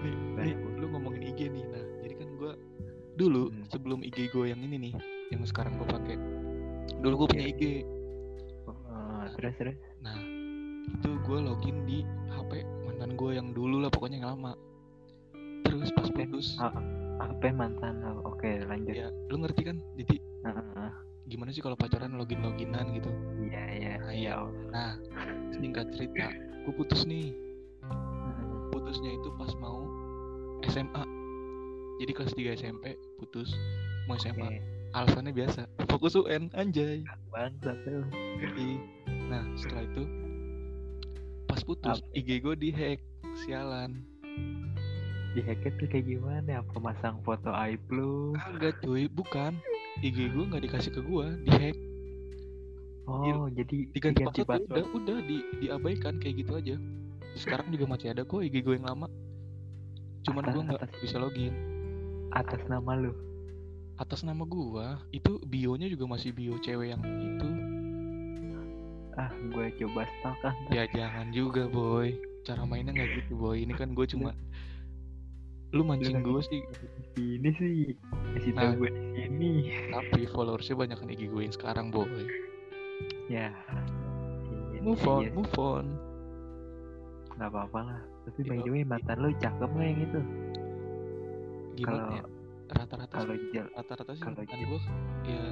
[0.00, 0.72] nih, Baik, nih, Boy.
[0.78, 1.64] lu ngomongin IG nih.
[1.64, 2.52] Nah, jadi kan gue
[3.14, 3.64] dulu Hmm.
[3.66, 4.94] sebelum IG gue yang ini nih,
[5.30, 6.16] yang sekarang gue pakai.
[6.96, 7.52] Dulu gue punya Iya.
[7.52, 7.62] IG.
[8.64, 10.16] Oh, terus terus Nah,
[10.86, 11.98] itu gue login di
[13.04, 14.56] mantan gue yang dulu lah, pokoknya yang lama.
[15.60, 16.72] Terus pas putus, Ah,
[17.20, 19.76] apa mantan lo oke lanjut ya, lu ngerti kan?
[20.00, 20.92] Jadi Ah, ah, ah.
[21.28, 23.12] gimana sih kalau pacaran login loginan gitu?
[23.44, 24.48] iya iya Nah, iya iya.
[24.72, 24.96] Nah,
[25.52, 26.32] singkat cerita,
[26.64, 27.36] gue putus nih.
[27.84, 29.84] Hmm, Putusnya itu pas mau
[30.64, 31.04] SMA.
[32.00, 32.84] Jadi kelas 3 SMP
[33.20, 33.52] putus
[34.08, 34.48] mau SMA.
[34.48, 34.58] oke
[34.96, 37.04] Alasannya biasa, fokus UN anjay.
[37.84, 38.00] tuh
[38.56, 38.80] Ih.
[39.28, 40.08] Nah, setelah itu
[41.44, 42.16] pas putus Apa?
[42.16, 43.00] IG gue dihack,
[43.44, 44.02] sialan.
[45.34, 49.58] di hacker tuh kayak gimana apa masang foto aib lu Kagak cuy, bukan.
[50.06, 51.76] IG gue nggak dikasih ke gue, dihack.
[53.10, 56.76] oh jadi Diganti diganti password udah, udah di, diabaikan kayak gitu aja.
[57.34, 59.10] Sekarang juga masih ada kok IG gue yang lama.
[60.22, 61.54] Cuman gue nggak bisa login.
[62.30, 63.12] atas nama lu
[63.94, 67.48] Atas nama gue, itu bionya juga masih bio cewek yang itu.
[69.14, 70.54] Ah gue coba stalk ah.
[70.70, 72.14] Ya jangan juga boy.
[72.44, 73.62] Cara mainnya nggak gitu boy.
[73.62, 74.34] Ini kan gue cuma
[75.74, 76.62] lu mancing gue sih
[77.18, 77.74] di sini sih
[78.38, 78.78] kasih Nah.
[78.78, 79.50] gue di sini
[79.90, 82.06] tapi followersnya banyak kan IG gue yang sekarang boy
[83.26, 83.50] ya
[84.78, 85.30] move on iya.
[85.34, 85.98] move on
[87.34, 88.62] nggak apa-apa lah tapi by Iya.
[88.62, 90.20] the way mantan lu cakep nggak yang itu
[91.74, 92.24] gimana ya
[92.70, 93.34] rata-rata kalau
[93.74, 94.80] rata-rata sih kalau gue
[95.26, 95.44] ya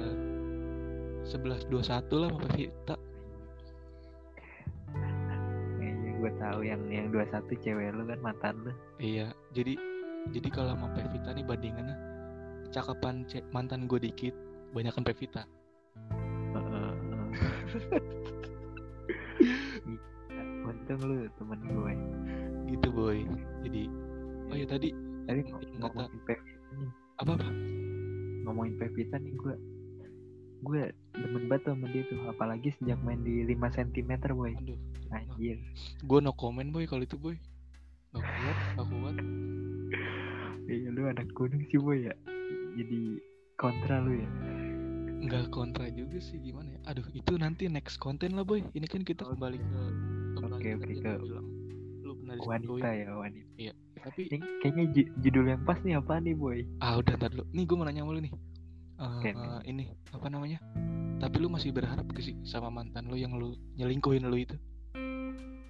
[1.27, 2.95] sebelas dua satu lah sama Vita
[6.23, 8.71] gue tahu yang yang dua satu cewek lu kan mantan lu.
[8.95, 9.75] Iya jadi
[10.31, 11.97] jadi kalau sama Pevita nih bandingannya
[12.71, 14.31] cakapan ce- mantan gue dikit
[14.71, 15.43] banyakan Pevita.
[16.55, 16.93] Heeh.
[20.63, 21.93] untung lu temen gue
[22.71, 23.19] gitu boy.
[23.67, 23.83] Jadi
[24.47, 24.89] oh ya tadi
[25.27, 26.89] tapi Ini ng- kata- ngomongin Pevita nih.
[27.19, 27.47] Apa apa?
[28.47, 29.55] Ngomongin Pevita nih gue
[30.63, 32.19] gue demen banget sama dia tuh.
[32.31, 34.55] Apalagi sejak main di 5 cm boy.
[34.55, 34.79] Aduh
[35.13, 35.57] anjir.
[36.01, 37.37] Gue no comment boy kalau itu boy.
[38.11, 39.15] Gak kuat gak kuat.
[40.65, 42.13] Iya lu anak gunung sih boy ya.
[42.73, 43.21] Jadi
[43.55, 44.29] kontra lu ya.
[45.23, 46.79] Nggak kontra juga sih gimana ya.
[46.91, 48.65] Aduh itu nanti next konten lah boy.
[48.73, 49.81] Ini kan kita kembali ke
[50.33, 51.39] ke Oke, oke, yang ke lu
[52.03, 53.71] lu pernah wanita ya wanita.
[54.03, 56.67] Tapi Ini kayaknya ju- judul yang pas nih apa nih boy?
[56.83, 57.47] Ah udah ntar dulu.
[57.55, 58.33] Nih gue mau nanya sama lu nih.
[58.93, 60.59] Eh, Oke, eh, ini apa namanya?
[61.23, 64.59] Tapi lu masih berharap ke sih sama mantan lu yang lu nyelingkuhin lu itu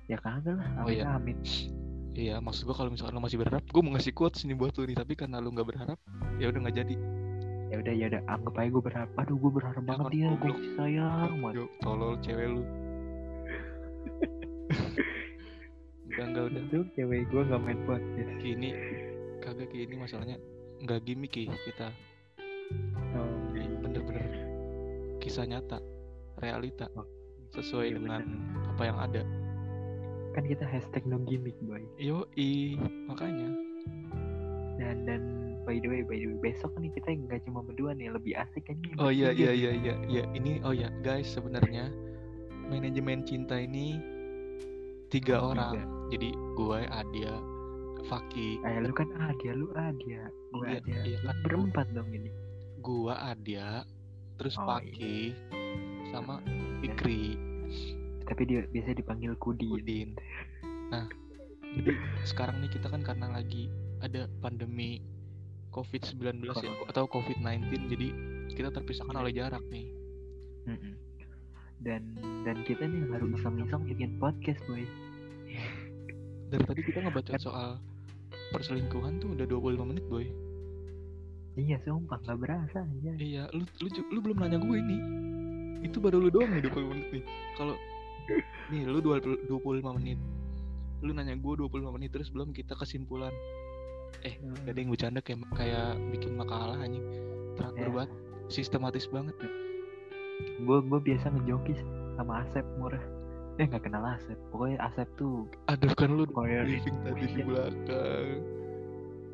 [0.06, 1.06] ya kagak lah Oh, amin iya.
[1.12, 1.38] amin
[2.14, 4.86] iya maksud gua kalau misalkan lu masih berharap gue mau ngasih quotes ini buat lu
[4.86, 5.98] nih tapi karena lu nggak berharap
[6.38, 6.96] ya udah nggak jadi.
[7.70, 9.10] Ya udah ya udah anggap aja gue berharap.
[9.18, 10.54] Aduh gue berharap banget Jangan dia gue goblok.
[10.56, 11.70] masih sayang banget.
[11.80, 12.62] Tolol cewek lu.
[16.06, 16.62] Enggak enggak udah.
[16.64, 18.32] Itu cewek gue gak main podcast.
[18.38, 18.70] Gini
[19.42, 20.38] kagak gini masalahnya.
[20.80, 21.88] Nggak gimmick ya kita.
[23.14, 24.26] Oh, Ini bener-bener
[25.18, 25.82] kisah nyata
[26.38, 26.86] realita.
[26.94, 27.06] Oh,
[27.52, 28.70] sesuai iya dengan bener.
[28.70, 29.22] apa yang ada
[30.34, 31.82] kan kita hashtag no gimmick boy.
[31.96, 32.74] Yo i
[33.06, 33.50] makanya.
[34.76, 35.22] Dan dan
[35.64, 38.66] by the way by the way besok nih kita nggak cuma berdua nih lebih asik
[38.66, 40.24] kan oh iya iya iya iya iya.
[40.34, 41.88] Ini oh ya guys sebenarnya
[42.66, 44.02] manajemen cinta ini
[45.08, 45.72] tiga orang.
[45.72, 45.84] Tiga.
[46.10, 47.34] jadi gue Adia
[48.04, 51.00] Faki Eh lu kan Adia, lu Adia, gue Iya, Adia.
[51.06, 51.36] iya kan.
[51.42, 52.28] berempat dong ini.
[52.78, 53.88] gua Adia
[54.36, 55.32] terus Oh, Faki
[56.10, 56.44] sama
[56.82, 57.40] Fikri
[58.24, 59.68] Tapi dia biasa dipanggil Kudi.
[59.70, 60.16] Udin
[60.94, 61.10] nah
[61.74, 61.98] jadi
[62.30, 63.66] sekarang nih kita kan karena lagi
[64.06, 65.02] ada pandemi
[65.74, 68.08] COVID-19 ya atau COVID-19 jadi
[68.54, 69.90] kita terpisahkan oleh jarak nih.
[70.70, 70.94] Mm-mm.
[71.84, 72.16] dan
[72.48, 74.88] dan kita nih baru iseng-iseng bikin podcast boy
[76.48, 77.82] Dari tadi kita ngebaca soal
[78.54, 80.30] perselingkuhan tuh udah 25 menit, boy.
[81.58, 84.98] iya sumpah nggak berasa aja Iya, lu lu lu belum nanya gue ini.
[85.84, 87.24] Itu baru lu doang nih 20 menit nih.
[87.58, 87.74] Kalau
[88.70, 89.60] nih lu 20 25
[89.94, 90.20] menit.
[91.00, 93.32] Lu nanya gue 25 menit terus belum kita kesimpulan.
[94.22, 97.04] Eh, gak ada yang bercanda kayak kayak bikin makalah anjing.
[97.54, 97.94] Teratur Ya.
[97.94, 98.12] banget,
[98.48, 99.36] sistematis banget.
[100.60, 101.80] gue gue biasa ngejokis
[102.14, 103.00] sama Asep murah
[103.56, 107.46] eh nggak kenal Asep pokoknya Asep tuh Aduh kan lu briefing tadi di information.
[107.46, 108.28] belakang.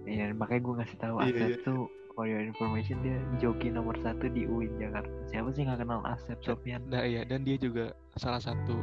[0.05, 1.57] ya makanya gue ngasih tahu Iya, Asep iya.
[1.63, 1.81] tuh
[2.19, 6.35] for your information dia joki nomor satu di UIN Jakarta siapa sih nggak kenal Asep
[6.43, 8.75] Sofian Nah iya dan dia juga salah satu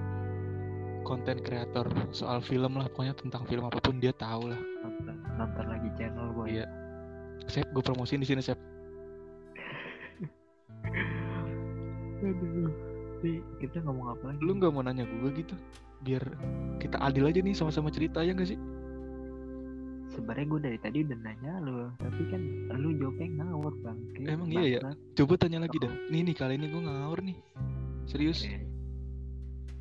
[1.04, 1.84] konten kreator
[2.16, 4.56] soal film lah pokoknya tentang film apa pun dia tahu lah.
[4.56, 6.64] nonton nonton lagi channel gue Iya.
[7.44, 8.56] Sep, gue promosiin di sini Sep.
[12.24, 12.72] aduh
[13.20, 15.52] Nih, kita ngomong apa lagi Lu nggak mau nanya gue gitu?
[16.00, 16.24] Biar
[16.80, 18.56] kita adil aja nih sama-sama cerita ya gak sih?
[20.16, 22.42] Sebenarnya gue dari tadi udah nanya lo tapi kan
[22.80, 24.80] lu jawabnya ngawur bang Kayak Emang iya ya?
[25.12, 25.92] Coba tanya lagi dah.
[26.08, 27.38] Nih nih kali ini gue ngawur nih.
[28.08, 28.40] Serius?
[28.42, 28.58] Oke.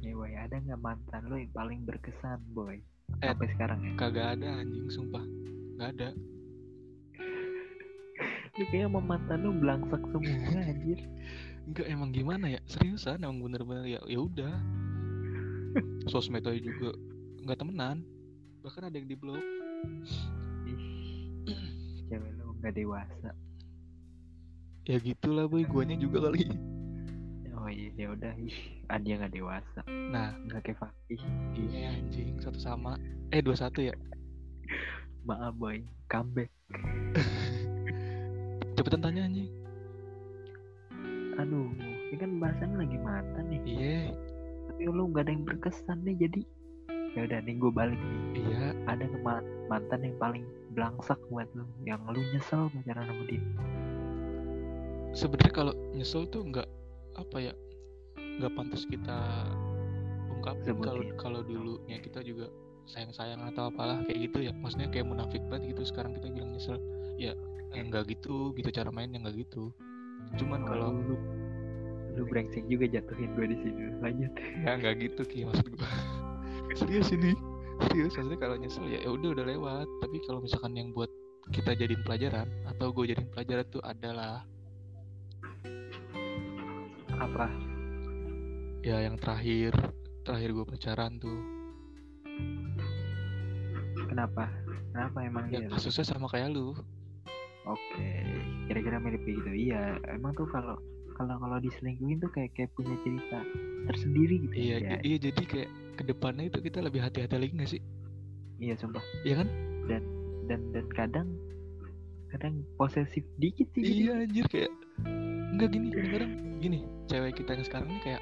[0.05, 2.77] Ya boy, ada nggak mantan lo yang paling berkesan boy?
[3.23, 3.31] Eh.
[3.31, 3.91] Sampai sekarang ya?
[3.97, 5.23] Kagak ada anjing sumpah.
[5.79, 6.09] Gak ada.
[8.55, 10.99] Lu kayaknya sama mantan lo belangsak semua anjir.
[11.67, 12.61] Enggak emang gimana ya?
[12.69, 14.53] Seriusan emang bener-bener ya ya udah.
[16.11, 16.93] Sosmed aja juga
[17.41, 18.05] nggak temenan.
[18.61, 19.41] Bahkan ada yang di blok.
[22.05, 23.29] Cewek lo nggak dewasa.
[24.85, 26.45] Ya gitulah boy, guanya juga kali.
[27.57, 28.33] Oh iya, ya udah.
[28.37, 28.53] Ih,
[29.01, 29.81] dia nggak dewasa.
[29.89, 31.21] Nah, Nggak kayak Fakih.
[31.57, 33.01] iya anjing satu sama.
[33.33, 33.95] Eh dua satu ya.
[35.25, 36.53] Maaf boy, comeback.
[38.77, 39.49] Cepetan tanya anjing.
[41.41, 41.73] Aduh,
[42.13, 43.61] ini kan bahasan lagi mantan nih.
[43.65, 44.01] Iya,
[44.69, 46.41] Tapi lu nggak ada yang berkesan nih jadi.
[47.15, 48.43] Ya udah nih gue balik nih.
[48.43, 48.75] iya.
[48.91, 50.43] Ada ma- mantan yang paling
[50.75, 53.43] belangsak buat lu, yang lu nyesel pacaran sama dia?
[55.15, 56.67] Sebenarnya kalau nyesel tuh nggak
[57.15, 57.53] apa ya,
[58.19, 59.47] nggak pantas kita
[60.27, 62.51] ungkapin kalau kalau dulunya kita juga
[62.91, 64.51] sayang-sayang atau apalah kayak gitu ya.
[64.51, 65.87] Maksudnya kayak munafik banget gitu.
[65.87, 66.75] Sekarang kita bilang nyesel,
[67.15, 67.31] ya
[67.71, 69.71] eh, nggak gitu, gitu cara mainnya nggak gitu.
[70.35, 71.15] Cuman kalau lu
[72.15, 73.83] lu brengsek juga jatuhin gue di sini.
[74.03, 74.31] Lanjut.
[74.67, 75.87] ya nggak gitu ki maksud gua.
[76.75, 77.31] Serius ini,
[77.87, 79.87] serius maksudnya kalau nyesel ya ya udah udah lewat.
[80.03, 81.07] Tapi kalau misalkan yang buat
[81.49, 84.43] kita jadiin pelajaran atau gue jadiin pelajaran tuh adalah
[87.15, 87.47] Apa?
[88.85, 89.73] ya yang terakhir
[90.21, 91.37] terakhir gue pacaran tuh
[94.09, 94.45] Kenapa?
[94.93, 95.69] Kenapa emang ya dia?
[95.73, 96.73] kasusnya sama kayak lu
[97.65, 98.09] Oke,
[98.69, 99.49] kira-kira mirip gitu.
[99.49, 100.77] Iya, emang tuh kalau
[101.17, 103.41] kalau kalau diselingkuhin tuh kayak kayak punya cerita
[103.89, 104.53] tersendiri gitu.
[104.53, 104.97] iya ya.
[105.01, 107.81] iya jadi kayak ke depannya itu kita lebih hati-hati lagi gak sih
[108.55, 109.03] Iya, sumpah.
[109.23, 109.47] Iya kan
[109.85, 110.03] Dan
[110.47, 111.27] dan kadang
[112.29, 113.81] kadang posesif dikit sih.
[113.81, 113.91] jadi.
[113.97, 114.71] iya anjir kayak
[115.55, 118.21] nggak gini kadang-kadang gini cewek kita yang sekarang ini kayak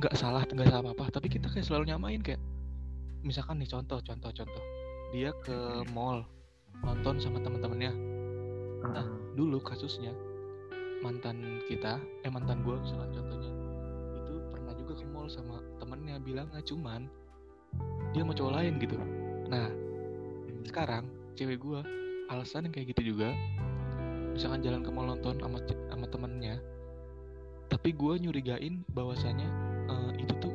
[0.00, 2.40] nggak salah nggak salah apa tapi kita kayak selalu nyamain kayak
[3.22, 4.62] misalkan nih contoh contoh contoh
[5.12, 5.54] dia ke
[5.92, 6.24] mall
[6.82, 7.92] nonton sama teman-temannya
[8.82, 9.06] Heeh.
[9.36, 10.10] dulu kasusnya
[11.00, 13.52] mantan kita eh mantan gue misalkan contohnya
[15.24, 17.08] mall sama temennya bilang nggak cuman
[18.12, 19.00] dia mau cowok lain gitu.
[19.48, 19.72] Nah
[20.68, 21.80] sekarang cewek gue
[22.28, 23.32] alasan yang kayak gitu juga
[24.36, 26.60] misalkan jalan ke mall nonton sama sama temennya
[27.72, 29.48] tapi gue nyurigain bahwasanya
[29.88, 30.52] eh, itu tuh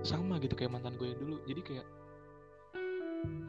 [0.00, 1.36] sama gitu kayak mantan gue yang dulu.
[1.44, 1.86] Jadi kayak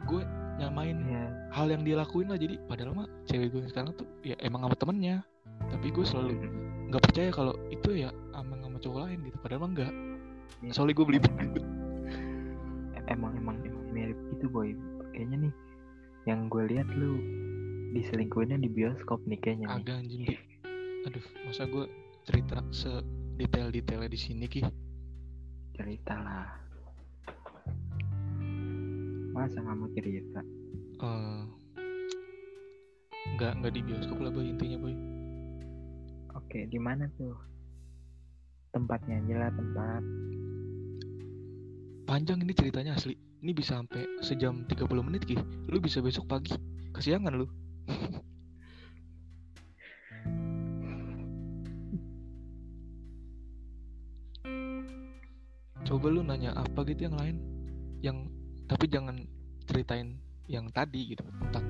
[0.04, 0.22] gue
[0.60, 1.24] nyamain Iya.
[1.48, 2.36] hal yang dia lakuin lah.
[2.36, 5.24] Jadi padahal mah cewek gue sekarang tuh ya emang sama temennya.
[5.72, 6.36] Tapi gue selalu
[6.92, 9.36] nggak percaya kalau itu ya emang sama cowok lain gitu.
[9.40, 10.11] Padahal mah enggak
[10.60, 10.72] Iya.
[10.76, 11.56] soalnya gue beli Em-
[13.08, 14.76] emang emang emang mirip gitu boy.
[15.12, 15.54] Kayaknya nih
[16.28, 17.18] yang gue lihat lu
[17.92, 20.36] diselingkuhinnya di bioskop nih kayaknya agak anjing Di.
[21.04, 21.84] aduh masa gue
[22.24, 24.62] cerita sedetail-detailnya di sini ki
[25.72, 26.48] Cerita lah.
[29.32, 30.40] Masa nggak mau cerita?
[31.02, 31.42] Eh,
[33.36, 34.94] nggak nggak di bioskop lah boy intinya boy
[36.32, 37.32] Oke, di mana tuh?
[38.72, 40.00] Tempatnya aja lah tempat.
[42.08, 43.16] panjang ini ceritanya asli.
[43.44, 45.36] Ini bisa sampai sejam 30 menit ki.
[45.68, 46.56] Lu bisa besok pagi.
[46.92, 47.48] Kesiangan lu.
[55.88, 57.36] Coba lu nanya apa gitu yang lain.
[58.00, 58.32] Yang
[58.64, 59.28] tapi jangan
[59.68, 60.16] ceritain
[60.48, 61.64] yang tadi gitu tentang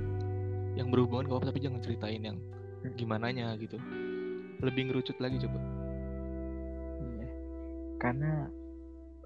[0.79, 2.39] yang berhubungan apa tapi jangan ceritain yang
[2.95, 3.79] gimana nya gitu.
[4.63, 5.82] Lebih ngerucut lagi coba.
[8.03, 8.51] Karena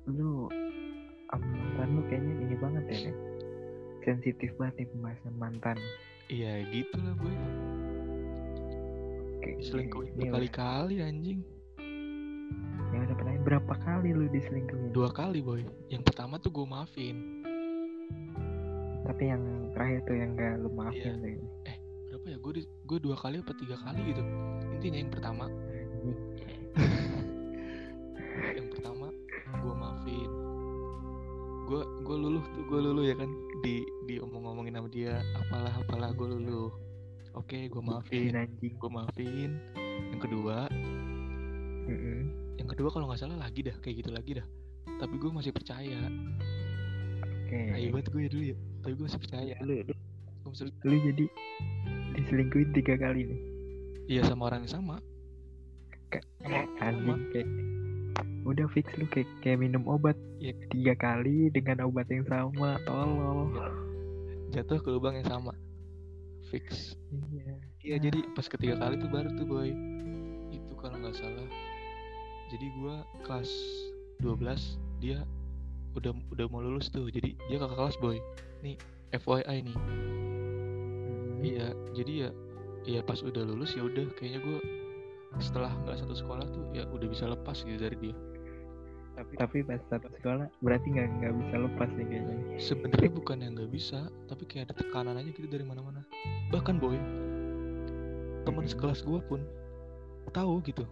[0.05, 0.53] lu
[1.33, 3.17] mantan lu kayaknya ini banget ya, Nek.
[4.05, 5.77] Sensitif banget nih pembahasan mantan.
[6.27, 7.15] iya gitu lah
[9.47, 10.43] diselingkuhin ini lah.
[10.43, 11.39] berkali-kali anjing
[12.91, 14.91] Yang udah pernah berapa kali lu diselingkuhin?
[14.91, 17.47] dua kali boy yang pertama tuh gue maafin
[19.07, 21.39] Tapi yang terakhir tuh yang gak lu maafin tuh.
[22.11, 24.23] berapa ya gue gue dua kali apa tiga kali gitu
[24.75, 25.47] intinya yang pertama
[32.07, 33.27] gue luluh tuh gue luluh ya kan.
[33.67, 36.71] Di di omong-omongin sama dia apalah apalah gue luluh.
[37.35, 39.59] Oke gue maafin gue maafin.
[40.15, 40.71] Yang kedua
[41.87, 42.21] Mm-mm.
[42.57, 44.47] yang kedua kalau nggak salah lagi dah kayak gitu lagi dah.
[44.97, 46.01] Tapi gue masih percaya.
[47.47, 47.61] Oke.
[47.71, 48.57] tai banget gue ya dulu ya.
[48.83, 49.55] Tapi gue masih percaya.
[49.63, 49.95] Lu, lu,
[50.51, 51.25] masih- lu jadi
[52.17, 53.41] diselingkuhin tiga kali nih.
[54.07, 54.97] iya sama orang yang sama.
[56.11, 56.63] Kayak sama.
[56.81, 57.49] anjing kayak
[58.47, 60.53] udah fix lu kayak kayak minum obat Iya.
[60.71, 63.69] tiga kali dengan obat yang sama tolol Iya.
[64.61, 65.53] jatuh ke lubang yang sama.
[66.47, 66.95] Fix.
[67.11, 67.55] Iya.
[67.83, 69.71] Iya jadi pas ketiga kali tuh baru tuh boy.
[70.55, 71.49] Itu kalau nggak salah.
[72.47, 73.51] Jadi gua kelas
[74.23, 75.27] 12 Dia
[75.93, 77.11] udah udah mau lulus tuh.
[77.11, 78.17] Jadi dia kakak kelas boy.
[78.63, 78.79] Nih
[79.11, 79.77] FYI nih.
[79.77, 81.43] Hmm.
[81.43, 82.31] Iya jadi ya
[82.87, 84.07] Ya pas udah lulus ya udah.
[84.15, 84.59] Kayaknya gua
[85.43, 88.17] setelah nggak satu sekolah tuh ya udah bisa lepas gitu dari dia.
[89.17, 92.37] Tapi tapi pas satu sekolah berarti nggak nggak bisa lepas nih kayaknya.
[92.61, 96.05] Sebenarnya bukan yang nggak bisa tapi kayak ada tekanan aja gitu dari mana-mana.
[96.53, 96.97] Bahkan boy
[98.47, 99.41] teman sekelas gua pun
[100.31, 100.85] tahu gitu.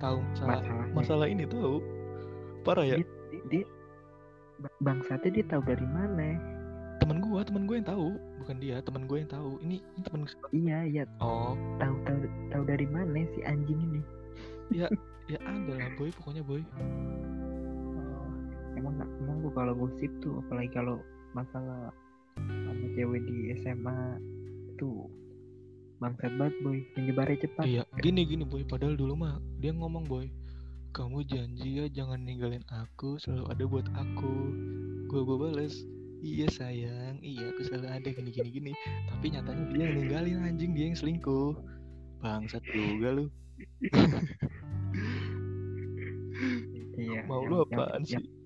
[0.00, 0.92] Tahu masalah masalahnya.
[0.96, 1.78] masalah ini tahu.
[2.64, 2.96] Parah ya.
[2.98, 3.64] Dia, dia, dia
[4.62, 6.51] ba- bangsatnya dia tahu dari mana
[7.02, 8.08] temen gua temen gue yang tahu.
[8.38, 9.58] Bukan dia temen gue yang tahu.
[9.66, 10.22] Ini, ini temen
[10.54, 11.04] iya iya.
[11.18, 11.58] Oh.
[11.82, 12.18] Tahu tahu
[12.54, 14.00] tahu dari mana si anjing ini?
[14.70, 14.86] Ya
[15.42, 16.14] ada lah boy.
[16.14, 16.62] Pokoknya boy.
[17.98, 18.26] Oh,
[18.78, 21.02] emang emang lu kalau gosip tuh apalagi kalau
[21.34, 21.90] masalah
[22.38, 23.98] sama cewek di SMA
[24.78, 25.10] tuh
[25.98, 26.78] bangsat banget boy.
[26.94, 27.64] Menyebarnya cepat.
[27.66, 28.62] Iya gini gini boy.
[28.62, 30.30] Padahal dulu mah dia ngomong boy
[30.92, 34.34] kamu janji ya jangan ninggalin aku selalu ada buat aku.
[35.08, 35.80] Gua gua bales
[36.22, 37.18] iya sayang.
[37.20, 38.08] Iya aku selalu ada.
[38.08, 38.72] Gini gini gini.
[39.10, 40.72] Tapi nyatanya dia yang ninggalin anjing.
[40.72, 41.58] Dia yang selingkuh.
[42.22, 43.26] Bangsat juga lu.
[46.92, 48.40] Iya mau yang- lu yang- apaan yang- sih?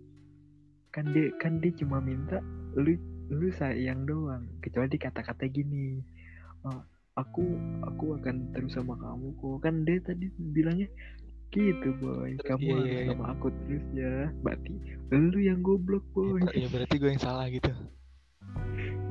[0.95, 2.41] kan dia kan dia cuma minta
[2.73, 2.97] lu
[3.29, 4.49] lu sayang doang.
[4.65, 6.01] Kecuali dia kata-kata gini
[6.65, 6.81] "Oh,
[7.21, 7.45] aku
[7.85, 9.57] aku akan terus sama kamu kok.
[9.61, 10.89] Kan dia tadi bilangnya
[11.53, 12.37] gitu boy.
[12.37, 13.11] Terus, kamu iya, iya, iya.
[13.15, 14.15] sama aku terus ya.
[14.43, 14.73] Berarti
[15.15, 16.41] lu yang goblok boy.
[16.53, 17.71] Ya, ya berarti gue yang salah gitu.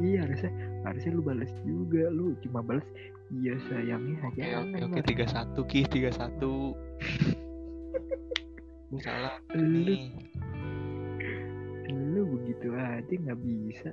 [0.02, 0.52] Iya harusnya
[0.84, 2.04] harusnya lu balas juga.
[2.12, 2.86] Lu cuma balas
[3.34, 4.78] iya sayangnya Oke aja oke.
[4.92, 6.76] Oke tiga satu ki tiga satu.
[8.92, 9.96] Gue salah lu
[12.16, 13.90] lu begitu aja nggak bisa.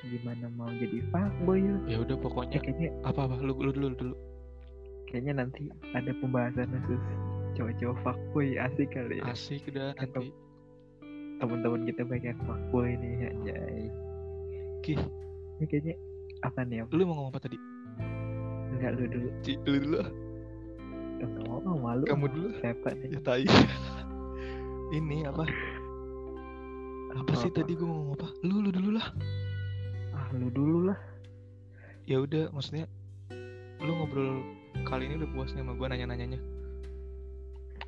[0.00, 1.78] Gimana mau jadi fuckboy lu?
[1.84, 4.16] Ya udah Ya, pokoknya kayaknya apa apa lu lu dulu dulu.
[5.10, 7.02] kayaknya nanti ada pembahasan khusus
[7.52, 10.30] cowok-cowok fuckboy asik kali ya Asik udah nanti.
[11.36, 13.80] teman-teman kita banyak fuckboy nih anjay
[14.80, 14.94] Ki,
[15.56, 15.94] ini kayaknya
[16.40, 16.88] apa nih Om?
[16.90, 17.58] lu mau ngomong apa tadi?
[18.70, 19.98] enggak lu dulu Ci, lu dulu.
[21.18, 22.48] enggak mau malu Kamu dulu.
[22.56, 23.44] siapa nih Ya tai.
[24.90, 25.44] Ini apa?
[27.12, 28.28] Apa sih tadi gue mau ngomong apa?
[28.40, 29.06] Lu lu dulu lah.
[30.12, 30.98] ah lu dulu lah
[32.04, 32.88] Ya udah maksudnya
[33.78, 34.42] lu ngobrol
[34.82, 36.40] kali ini udah puas nih sama gue nanya-nanyanya.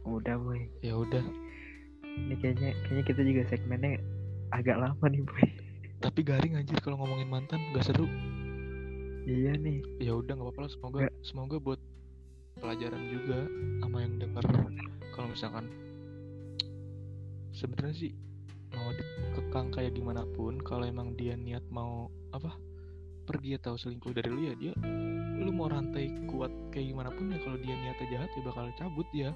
[0.05, 1.23] Udah boy Ya udah.
[2.05, 3.99] ini kayaknya kayaknya kita juga segmennya
[4.51, 5.43] agak lama nih boy
[5.99, 8.11] Tapi garing anjir kalau ngomongin mantan gak seru.
[9.23, 11.15] iya nih ya udah nggak apa-apa lah semoga Nggak.
[11.23, 11.81] semoga buat
[12.55, 13.39] pelajaran juga
[13.79, 14.45] sama yang dengar
[15.11, 15.71] kalau misalkan
[17.53, 18.13] sebenarnya sih
[18.73, 22.51] mau dikekang kayak gimana pun kalau emang dia niat mau apa
[23.23, 24.73] pergi atau selingkuh dari lu ya dia
[25.39, 29.09] lu mau rantai kuat kayak gimana pun ya kalau dia niatnya jahat ya bakal cabut
[29.15, 29.31] ya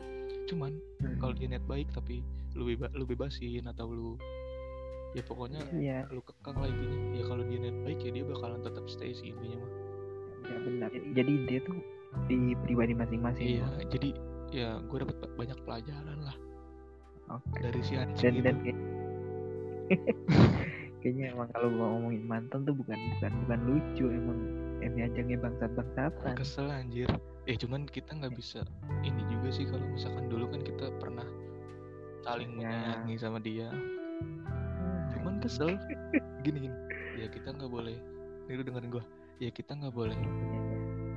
[0.47, 1.19] cuman Hmm.
[1.21, 2.25] kalau dia niat baik tapi
[2.57, 4.17] lu beba, lu bebasin atau lu
[5.13, 5.99] ya pokoknya iya.
[6.09, 6.99] lu kekang lah intinya.
[7.17, 9.73] Ya kalau dia niat baik ya dia bakalan tetap stay sih intinya mah.
[10.47, 10.89] Ya benar.
[10.93, 11.77] Jadi dia tuh
[12.31, 13.61] di pribadi masing-masing.
[13.61, 14.09] Iya, jadi
[14.55, 16.37] ya gue dapat banyak pelajaran lah.
[17.29, 17.59] Oke.
[17.61, 18.65] Dari si dan anjing dan itu.
[18.65, 18.85] kayak-
[21.01, 24.39] kayaknya emang kalau gua ngomongin mantan tuh bukan bukan bukan lucu emang
[24.83, 27.07] ini ajangnya bangsat bangsatan Kesel anjir.
[27.47, 28.67] Eh cuman kita nggak bisa
[29.01, 31.27] ini juga sih kalau misalkan dulu kan kita pernah
[32.21, 32.59] saling Ya.
[32.59, 33.71] menyayangi sama dia.
[35.15, 35.79] Cuman kesel.
[36.43, 36.77] Gini gini.
[37.17, 37.95] Ya kita nggak boleh.
[38.47, 39.05] Nih lu dengerin gue.
[39.37, 40.61] ya kita nggak boleh Iya, iya.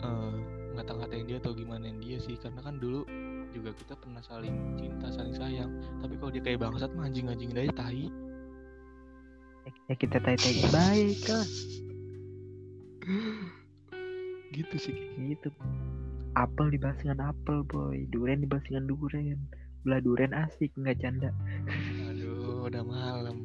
[0.04, 0.36] eh,
[0.76, 3.08] ngata-ngatain dia atau gimana dia sih karena kan dulu
[3.50, 5.72] juga kita pernah saling cinta saling sayang
[6.04, 8.12] tapi kalau dia kayak bangsat mah anjing-anjing aja tai
[9.88, 11.48] ya kita tai-tai baik kan
[14.52, 14.96] gitu sih
[15.32, 15.48] gitu
[16.36, 18.06] apel dibahas dengan apel boy.
[18.12, 19.40] Durian dibahas dengan durian.
[19.86, 21.32] Belah durian asik nggak canda.
[22.12, 23.38] Aduh udah malam.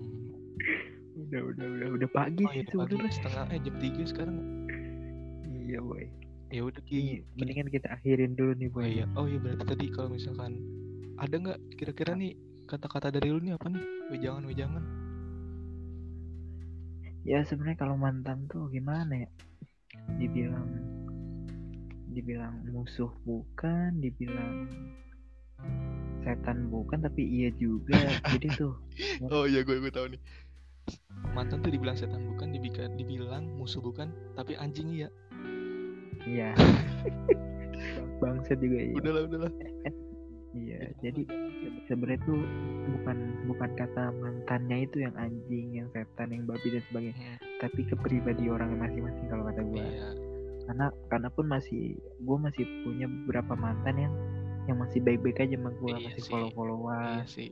[1.15, 2.99] Udah udah udah udah pagi oh iya sih pagi.
[2.99, 3.15] sebenarnya.
[3.17, 4.37] Setengah eh jam tiga sekarang.
[5.65, 6.05] Iya boy.
[6.53, 9.05] Ya udah Iya, gini mendingan kita akhirin dulu nih oh boy iya.
[9.17, 10.53] Oh iya berarti tadi kalau misalkan
[11.17, 13.85] ada nggak kira-kira nih kata-kata dari lu nih apa nih?
[14.13, 14.85] Wejangan wejangan
[17.25, 19.31] ya sebenarnya kalau mantan tuh gimana ya?
[20.21, 20.94] Dibilang
[22.15, 24.71] dibilang musuh bukan dibilang
[26.25, 28.01] setan bukan tapi iya juga.
[28.33, 28.75] Jadi tuh
[29.35, 30.21] oh iya gue gue tahu nih.
[31.37, 35.09] Mantan tuh dibilang setan bukan dibilang dibilang musuh bukan tapi anjing iya.
[36.25, 36.51] Iya.
[38.23, 38.95] Bangsa juga iya.
[38.97, 39.53] Udahlah udahlah
[40.55, 41.27] iya jadi
[41.91, 42.39] sebenarnya tuh
[42.95, 43.19] bukan
[43.51, 47.37] bukan kata mantannya itu yang anjing yang setan yang babi dan sebagainya.
[47.61, 50.24] Tapi ke pribadi orang masing-masing kalau kata gue iya
[50.65, 54.15] karena karena pun masih gue masih punya beberapa mantan yang
[54.65, 56.31] yang masih baik-baik aja sama gue Iya masih sih.
[56.31, 57.49] follow followan iya sih.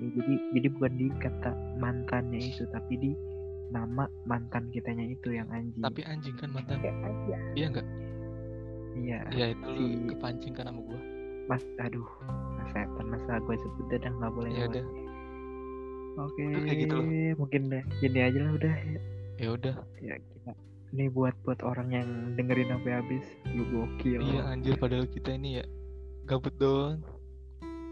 [0.00, 3.10] Jadi jadi bukan di kata mantannya itu tapi di
[3.68, 5.78] nama mantan kitanya itu yang anjing.
[5.78, 6.80] Tapi anjing kan mantan.
[6.80, 7.86] Kayak aja iya enggak
[8.92, 11.00] iya iya itu lu si- kepancing kan sama gua.
[11.46, 12.06] Mas aduh
[12.54, 14.84] mas setan masa gue sebut udah nggak boleh ya udah
[16.20, 17.06] oke kayak gitu loh.
[17.38, 18.74] mungkin deh gini aja lah udah.
[19.40, 19.74] Ya udah.
[20.00, 20.52] Ya kita
[20.90, 23.24] ini buat buat orang yang dengerin sampai habis
[23.54, 25.64] lu gokil iya anjir padahal kita ini ya
[26.26, 26.98] gabut doang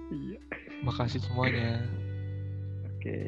[0.09, 0.41] Iya.
[0.83, 1.85] makasih semuanya
[2.89, 3.19] oke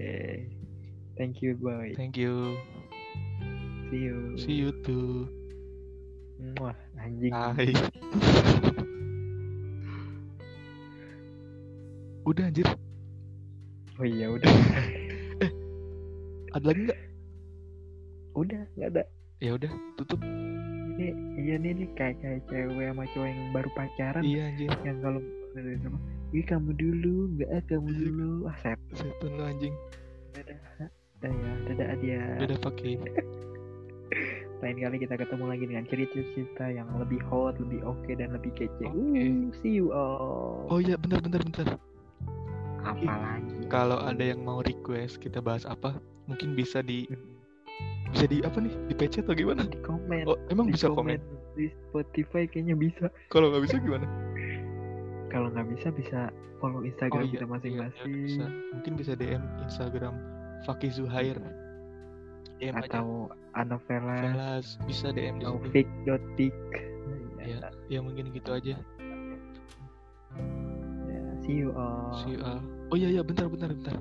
[1.15, 2.57] thank you boy thank you
[3.93, 5.29] see you see you too
[6.57, 7.37] Wah, anjing.
[7.37, 7.69] Hai.
[12.25, 12.65] Udah anjir.
[14.01, 14.49] Oh iya udah.
[16.57, 17.01] Ada lagi nggak?
[18.33, 19.05] udah, nggak ada.
[19.41, 20.21] Ya udah, tutup.
[20.21, 24.69] Ini iya nih nih kayak kayak cewek sama cowok yang baru pacaran Iya anjir.
[24.85, 25.21] yang kalau
[25.57, 25.99] sama
[26.31, 28.31] Ih kamu dulu, enggak ah kamu dulu.
[28.47, 28.79] Ah set.
[28.93, 29.75] Setan lu anjing.
[30.37, 30.61] Dadah.
[31.25, 32.23] Dadah ya, dadah dia.
[32.45, 32.93] Udah pakai.
[34.61, 38.85] Lain kali kita ketemu lagi dengan cerita-cerita yang lebih hot, lebih oke dan lebih kece.
[38.85, 38.93] Oke.
[38.93, 40.69] Uh, see you all.
[40.69, 41.67] Oh iya, bentar bentar bentar.
[42.85, 43.67] Apalagi.
[43.73, 45.97] Kalau ada yang mau request kita bahas apa,
[46.29, 47.09] mungkin bisa di
[48.11, 48.75] bisa di apa nih?
[48.91, 49.63] Di PC atau gimana?
[49.67, 50.25] di komen.
[50.27, 51.19] Oh, emang di bisa komen?
[51.55, 53.07] di Spotify kayaknya bisa.
[53.31, 54.07] Kalau nggak bisa gimana?
[55.31, 56.21] Kalau nggak bisa bisa
[56.59, 58.11] follow Instagram iya, kita iya, ya masing-masing.
[58.11, 58.45] udah bisa.
[58.75, 60.15] Mungkin bisa DM Instagram
[60.67, 61.39] Fakih Zuhair.
[62.61, 63.01] DM aja.
[63.01, 65.57] atau Anovela Velas bisa DM di situ.
[65.57, 66.59] Taufik.dik
[67.41, 68.77] Ya, ya mungkin gitu aja.
[71.09, 72.61] Ya, see you all See you all.
[72.93, 73.97] Oh iya iya bentar bentar bentar.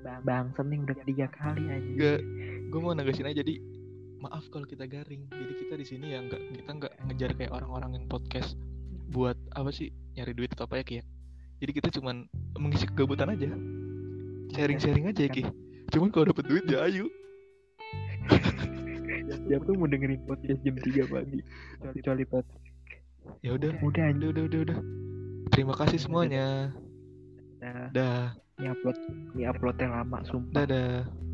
[0.00, 2.16] Bang, bang Sening udah tiga kali aja
[2.68, 3.58] gue mau negasin aja jadi
[4.20, 5.24] maaf kalau kita garing.
[5.30, 8.58] Jadi kita di sini ya nggak kita nggak ngejar kayak orang-orang yang podcast
[9.08, 9.88] buat apa sih
[10.18, 11.04] nyari duit atau apa ya Ki ya.
[11.58, 13.48] Jadi kita cuman mengisi kegabutan aja.
[14.52, 15.42] Sharing-sharing aja ya Ki.
[15.88, 17.08] Cuman kalau dapet duit ya ayo.
[19.48, 21.40] Siapa mau dengerin podcast jam 3 pagi
[21.80, 22.64] Kecuali Patrick
[23.40, 24.78] Ya udah, Udah udah udah udah udah.
[25.52, 26.72] Terima kasih semuanya.
[27.60, 28.96] Dah Dah, Ini upload
[29.36, 31.27] Ini uploadnya lama sumpah dadah.